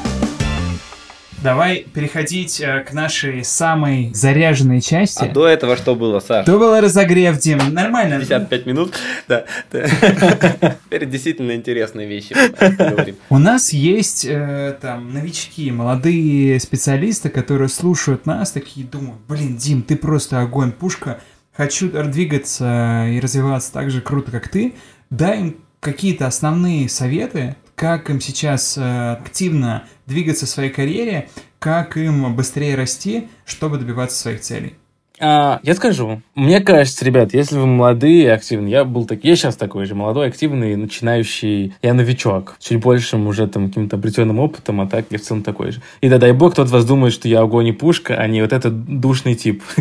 [1.44, 5.24] Давай переходить э, к нашей самой заряженной части.
[5.24, 6.46] А до этого что было, Саш?
[6.46, 7.58] То было разогрев, Дим.
[7.70, 8.18] Нормально.
[8.18, 8.94] 55 минут.
[9.28, 9.44] Да.
[9.70, 12.34] Теперь действительно интересные вещи.
[13.28, 19.82] У нас есть э, там новички, молодые специалисты, которые слушают нас, такие думают, блин, Дим,
[19.82, 21.20] ты просто огонь, пушка.
[21.52, 24.72] Хочу двигаться и развиваться так же круто, как ты.
[25.10, 31.96] Дай им какие-то основные советы, как им сейчас э, активно двигаться в своей карьере, как
[31.96, 34.76] им быстрее расти, чтобы добиваться своих целей.
[35.20, 36.20] А, я скажу.
[36.34, 39.94] Мне кажется, ребят, если вы молодые и активные, я был так, я сейчас такой же,
[39.94, 45.18] молодой, активный, начинающий, я новичок, чуть большим уже там каким-то обретенным опытом, а так я
[45.18, 45.80] в целом такой же.
[46.00, 48.52] И да, дай бог, кто-то вас думает, что я огонь и пушка, а не вот
[48.52, 49.62] этот душный тип.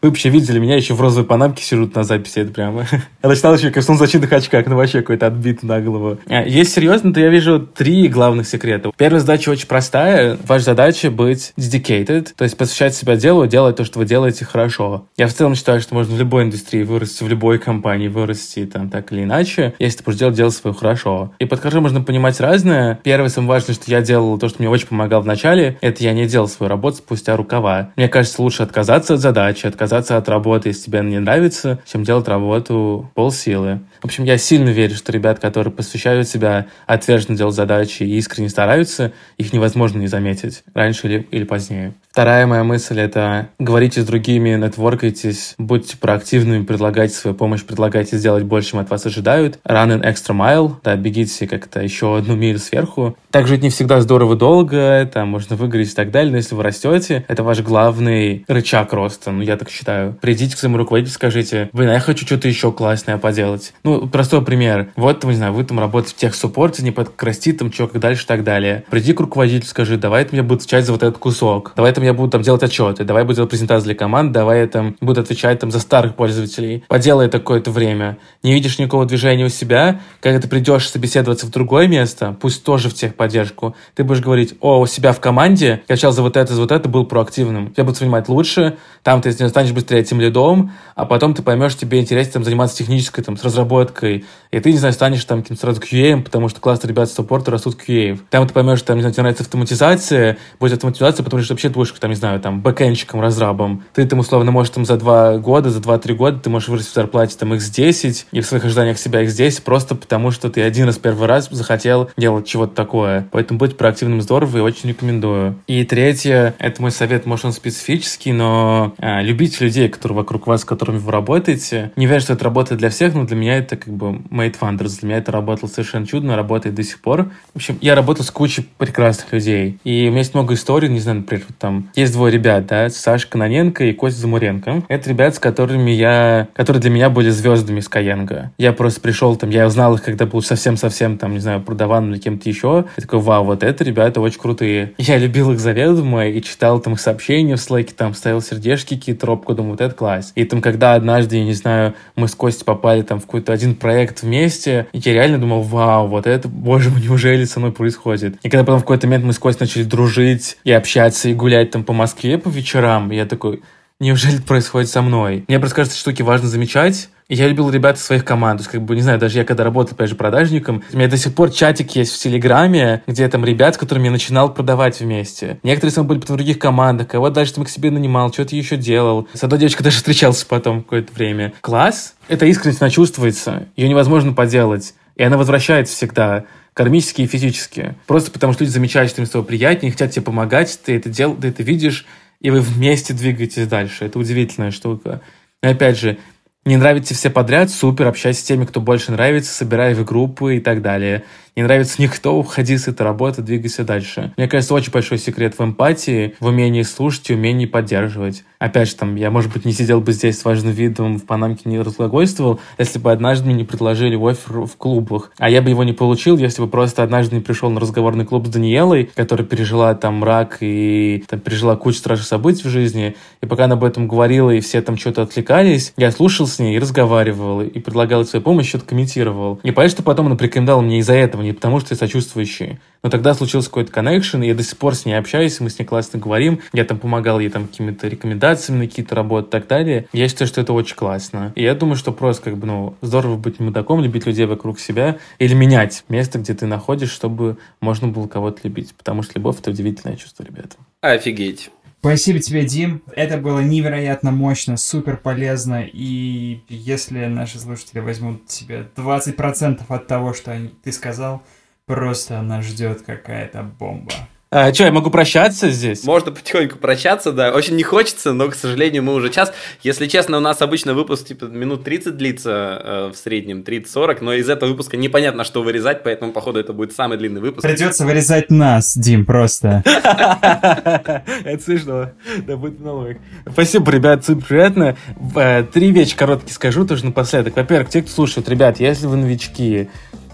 [0.00, 2.86] Вы вообще видели меня еще в розовой панамке сижу на записи, это прямо.
[3.22, 6.18] Я начинал еще как в солнцезащитных очках, ну вообще какой-то отбит на голову.
[6.28, 8.90] А, есть серьезно, то я вижу три главных секрета.
[8.96, 10.38] Первая задача очень простая.
[10.46, 14.77] Ваша задача быть dedicated, то есть посвящать себя делу, делать то, что вы делаете хорошо
[14.78, 15.08] хорошо.
[15.16, 18.88] Я в целом считаю, что можно в любой индустрии вырасти, в любой компании вырасти, там,
[18.90, 21.32] так или иначе, если ты будешь делать дело свое хорошо.
[21.38, 22.98] И под можно понимать разное.
[23.02, 26.12] Первое, самое важное, что я делал, то, что мне очень помогало в начале, это я
[26.12, 27.90] не делал свою работу спустя рукава.
[27.96, 32.04] Мне кажется, лучше отказаться от задачи, отказаться от работы, если тебе она не нравится, чем
[32.04, 33.80] делать работу полсилы.
[34.00, 38.48] В общем, я сильно верю, что ребят, которые посвящают себя отверженно делать задачи и искренне
[38.48, 41.94] стараются, их невозможно не заметить раньше или, или позднее.
[42.10, 48.44] Вторая моя мысль— это говорите с другими, нетворкайтесь, будьте проактивными, предлагайте свою помощь, предлагайте сделать
[48.44, 49.58] больше, чем от вас ожидают.
[49.64, 53.16] Run an extra mile, да, бегите как-то еще одну милю сверху.
[53.30, 56.62] Так жить не всегда здорово долго, там можно выиграть и так далее, но если вы
[56.62, 60.18] растете, это ваш главный рычаг роста, ну я так считаю.
[60.20, 63.72] Придите к своему руководителю, скажите, блин, а я хочу что-то еще классное поделать.
[63.88, 64.90] Ну, простой пример.
[64.96, 68.44] Вот, не знаю, вы там работаете в техсуппорте, не подкрасти там, что, как дальше так
[68.44, 68.84] далее.
[68.90, 71.72] Приди к руководителю, скажи, давай ты мне будешь отвечать за вот этот кусок.
[71.74, 73.04] Давай ты мне буду там делать отчеты.
[73.04, 74.32] Давай буду делать презентации для команд.
[74.32, 76.84] Давай я там буду отвечать там за старых пользователей.
[76.86, 78.18] Поделай это какое-то время.
[78.42, 80.02] Не видишь никакого движения у себя.
[80.20, 84.80] Когда ты придешь собеседоваться в другое место, пусть тоже в техподдержку, ты будешь говорить, о,
[84.80, 87.70] у себя в команде я отвечал за вот это, за вот это, был проактивным.
[87.72, 92.00] Тебя будут воспринимать лучше, там ты станешь быстрее этим лидом, а потом ты поймешь, тебе
[92.00, 95.60] интересно там заниматься технической, там, с разработкой разработкой, и ты, не знаю, станешь там каким-то
[95.60, 98.18] сразу QA, потому что классные ребята с саппорта растут QA.
[98.30, 101.74] Там ты поймешь, там, не знаю, тебе нравится автоматизация, будет автоматизация, потому что вообще ты
[101.74, 103.84] будешь, там, не знаю, там, бэкэнщиком, разрабом.
[103.92, 106.94] Ты там, условно, можешь там за два года, за два-три года ты можешь вырасти в
[106.94, 110.96] зарплате там x10 и в своих ожиданиях себя x10 просто потому, что ты один раз
[110.96, 113.28] первый раз захотел делать чего-то такое.
[113.30, 115.56] Поэтому быть проактивным здорово и очень рекомендую.
[115.66, 120.62] И третье, это мой совет, может, он специфический, но а, любите людей, которые вокруг вас,
[120.62, 121.92] с которыми вы работаете.
[121.96, 125.00] Не верю, что это работает для всех, но для меня это как бы Made Funders.
[125.00, 127.30] Для меня это работало совершенно чудно, работает до сих пор.
[127.52, 129.78] В общем, я работал с кучей прекрасных людей.
[129.84, 133.28] И у меня есть много историй, не знаю, например, там есть двое ребят, да, Саша
[133.28, 134.84] Каноненко и Костя Замуренко.
[134.88, 138.52] Это ребят, с которыми я, которые для меня были звездами из Каянга.
[138.58, 142.18] Я просто пришел там, я узнал их, когда был совсем-совсем там, не знаю, продаван или
[142.18, 142.86] кем-то еще.
[142.96, 144.92] Я такой, вау, вот это ребята очень крутые.
[144.98, 149.26] Я любил их заведомо и читал там их сообщения в слайке, там ставил сердечки, какие-то
[149.26, 150.32] робку, думаю, вот это класс.
[150.34, 153.74] И там, когда однажды, я не знаю, мы с Костей попали там в какой-то один
[153.74, 158.36] проект вместе, и я реально думал, вау, вот это, боже мой, неужели со мной происходит?
[158.42, 161.70] И когда потом в какой-то момент мы с Костей начали дружить и общаться, и гулять
[161.70, 163.60] там по Москве по вечерам, я такой,
[164.00, 165.44] неужели это происходит со мной?
[165.48, 168.58] Мне просто кажется, штуки важно замечать, я любил ребят из своих команд.
[168.58, 171.08] То есть, как бы, не знаю, даже я когда работал, опять же, продажником, у меня
[171.08, 175.00] до сих пор чатик есть в Телеграме, где там ребят, с которыми я начинал продавать
[175.00, 175.58] вместе.
[175.62, 178.76] Некоторые с были потом в других командах, кого дальше там к себе нанимал, что-то еще
[178.76, 179.28] делал.
[179.34, 181.52] С одной девочкой даже встречался потом какое-то время.
[181.60, 182.14] Класс.
[182.28, 183.68] Эта искренность, она чувствуется.
[183.76, 184.94] Ее невозможно поделать.
[185.16, 187.96] И она возвращается всегда кармически и физически.
[188.06, 191.10] Просто потому что люди замечают, что им с тобой приятнее, хотят тебе помогать, ты это,
[191.10, 192.06] дел, ты это видишь,
[192.40, 194.04] и вы вместе двигаетесь дальше.
[194.04, 195.20] Это удивительная штука.
[195.62, 196.18] И опять же,
[196.64, 200.60] не нравится все подряд, супер, общайся с теми, кто больше нравится, собирай в группы и
[200.60, 201.24] так далее
[201.58, 204.32] не нравится никто, уходи с этой работы, двигайся дальше.
[204.36, 208.44] Мне кажется, очень большой секрет в эмпатии, в умении слушать и умении поддерживать.
[208.60, 211.68] Опять же, там, я, может быть, не сидел бы здесь с важным видом, в Панамке
[211.68, 215.32] не разглагольствовал, если бы однажды мне не предложили офер в клубах.
[215.38, 218.46] А я бы его не получил, если бы просто однажды не пришел на разговорный клуб
[218.46, 223.16] с Даниэлой, которая пережила там рак и там, пережила кучу страшных событий в жизни.
[223.40, 226.76] И пока она об этом говорила, и все там что-то отвлекались, я слушал с ней
[226.76, 229.58] и разговаривал, и предлагал свою помощь, что-то комментировал.
[229.64, 232.78] И понятно, что потом она порекомендовала мне из-за этого не потому, что я сочувствующий.
[233.02, 235.78] Но тогда случился какой-то коннекшн, и я до сих пор с ней общаюсь, мы с
[235.78, 236.60] ней классно говорим.
[236.72, 240.08] Я там помогал ей там какими-то рекомендациями на какие-то работы и так далее.
[240.12, 241.52] Я считаю, что это очень классно.
[241.54, 245.18] И я думаю, что просто как бы, ну, здорово быть мудаком, любить людей вокруг себя
[245.38, 248.94] или менять место, где ты находишь, чтобы можно было кого-то любить.
[248.94, 250.76] Потому что любовь— это удивительное чувство, ребята.
[251.00, 251.70] Офигеть.
[252.00, 253.02] Спасибо тебе, Дим.
[253.16, 255.84] Это было невероятно мощно, супер полезно.
[255.84, 261.42] И если наши слушатели возьмут себе 20% от того, что ты сказал,
[261.86, 264.12] просто нас ждет какая-то бомба.
[264.50, 266.04] А, что, я могу прощаться здесь?
[266.04, 267.52] Можно потихоньку прощаться, да.
[267.52, 269.52] Очень не хочется, но, к сожалению, мы уже час.
[269.82, 274.32] Если честно, у нас обычно выпуск типа минут 30 длится э, в среднем, 30-40, но
[274.32, 277.66] из этого выпуска непонятно, что вырезать, поэтому, походу, это будет самый длинный выпуск.
[277.66, 279.82] Придется вырезать нас, Дим, просто.
[279.84, 282.12] Это смешно.
[282.46, 283.18] Да будет налог.
[283.52, 284.96] Спасибо, ребят, супер приятно.
[285.36, 287.54] Э, три вещи короткие скажу тоже напоследок.
[287.54, 289.90] Во-первых, те, кто слушает, ребят, если вы новички,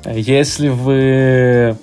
[0.06, 1.76] если вы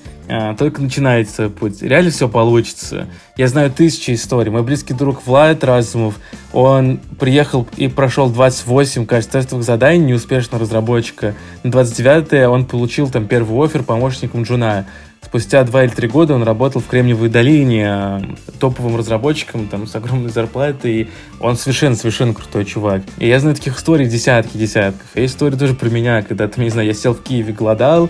[0.57, 1.81] только начинаете свой путь.
[1.81, 3.07] Реально все получится.
[3.35, 4.51] Я знаю тысячи историй.
[4.51, 6.19] Мой близкий друг Влад Разумов,
[6.53, 11.35] он приехал и прошел 28, кажется, тестовых заданий неуспешного разработчика.
[11.63, 14.85] На 29-е он получил там первый офер помощником Джуна.
[15.23, 18.21] Спустя два или три года он работал в Кремниевой долине а,
[18.59, 20.93] топовым разработчиком там, с огромной зарплатой.
[20.93, 21.09] И
[21.39, 23.03] он совершенно-совершенно крутой чувак.
[23.17, 25.05] И я знаю таких историй десятки десятков.
[25.15, 28.09] И история тоже про меня, когда там, не знаю, я сел в Киеве, голодал,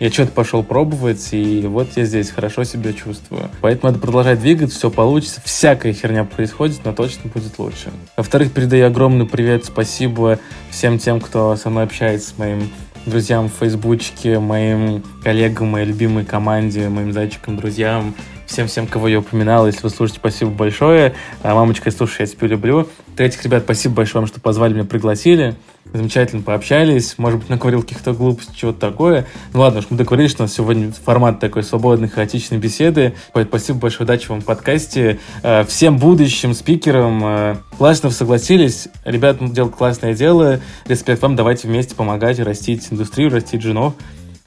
[0.00, 3.50] я что-то пошел пробовать, и вот я здесь хорошо себя чувствую.
[3.60, 5.42] Поэтому надо продолжать двигаться, все получится.
[5.44, 7.90] Всякая херня происходит, но точно будет лучше.
[8.16, 10.38] Во-вторых, передаю огромный привет, спасибо
[10.70, 12.70] всем тем, кто со мной общается, моим
[13.04, 18.14] друзьям в Фейсбучке, моим коллегам, моей любимой команде, моим зайчикам, друзьям,
[18.50, 19.66] всем-всем, кого я упоминал.
[19.66, 21.14] Если вы слушаете, спасибо большое.
[21.42, 22.88] А, мамочка, слушай, я тебя люблю.
[23.08, 25.56] В-третьих, ребят, спасибо большое вам, что позвали меня, пригласили
[25.92, 29.26] замечательно пообщались, может быть, наговорил каких-то глупостей, чего-то такое.
[29.52, 33.14] Ну ладно, уж мы договорились, что у нас сегодня формат такой свободной, хаотичной беседы.
[33.32, 35.18] Поэтому спасибо большое, удачи вам в подкасте.
[35.42, 38.88] Э, всем будущим спикерам э, классно вы согласились.
[39.04, 40.60] Ребят делают классное дело.
[40.86, 43.94] Респект вам, давайте вместе помогать растить индустрию, растить женов.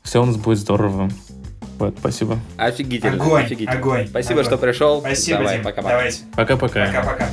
[0.03, 1.09] Все у нас будет здорово.
[1.83, 2.39] Вот, спасибо.
[2.55, 3.13] Офигительно.
[3.13, 3.77] Огонь, офигительно.
[3.77, 4.07] огонь.
[4.07, 4.45] Спасибо, огонь.
[4.45, 5.01] что пришел.
[5.01, 5.63] Спасибо, Давай, Дим.
[5.65, 5.89] пока-пока.
[5.89, 6.21] Давайте.
[6.33, 6.85] Пока-пока.
[6.85, 7.27] Пока-пока.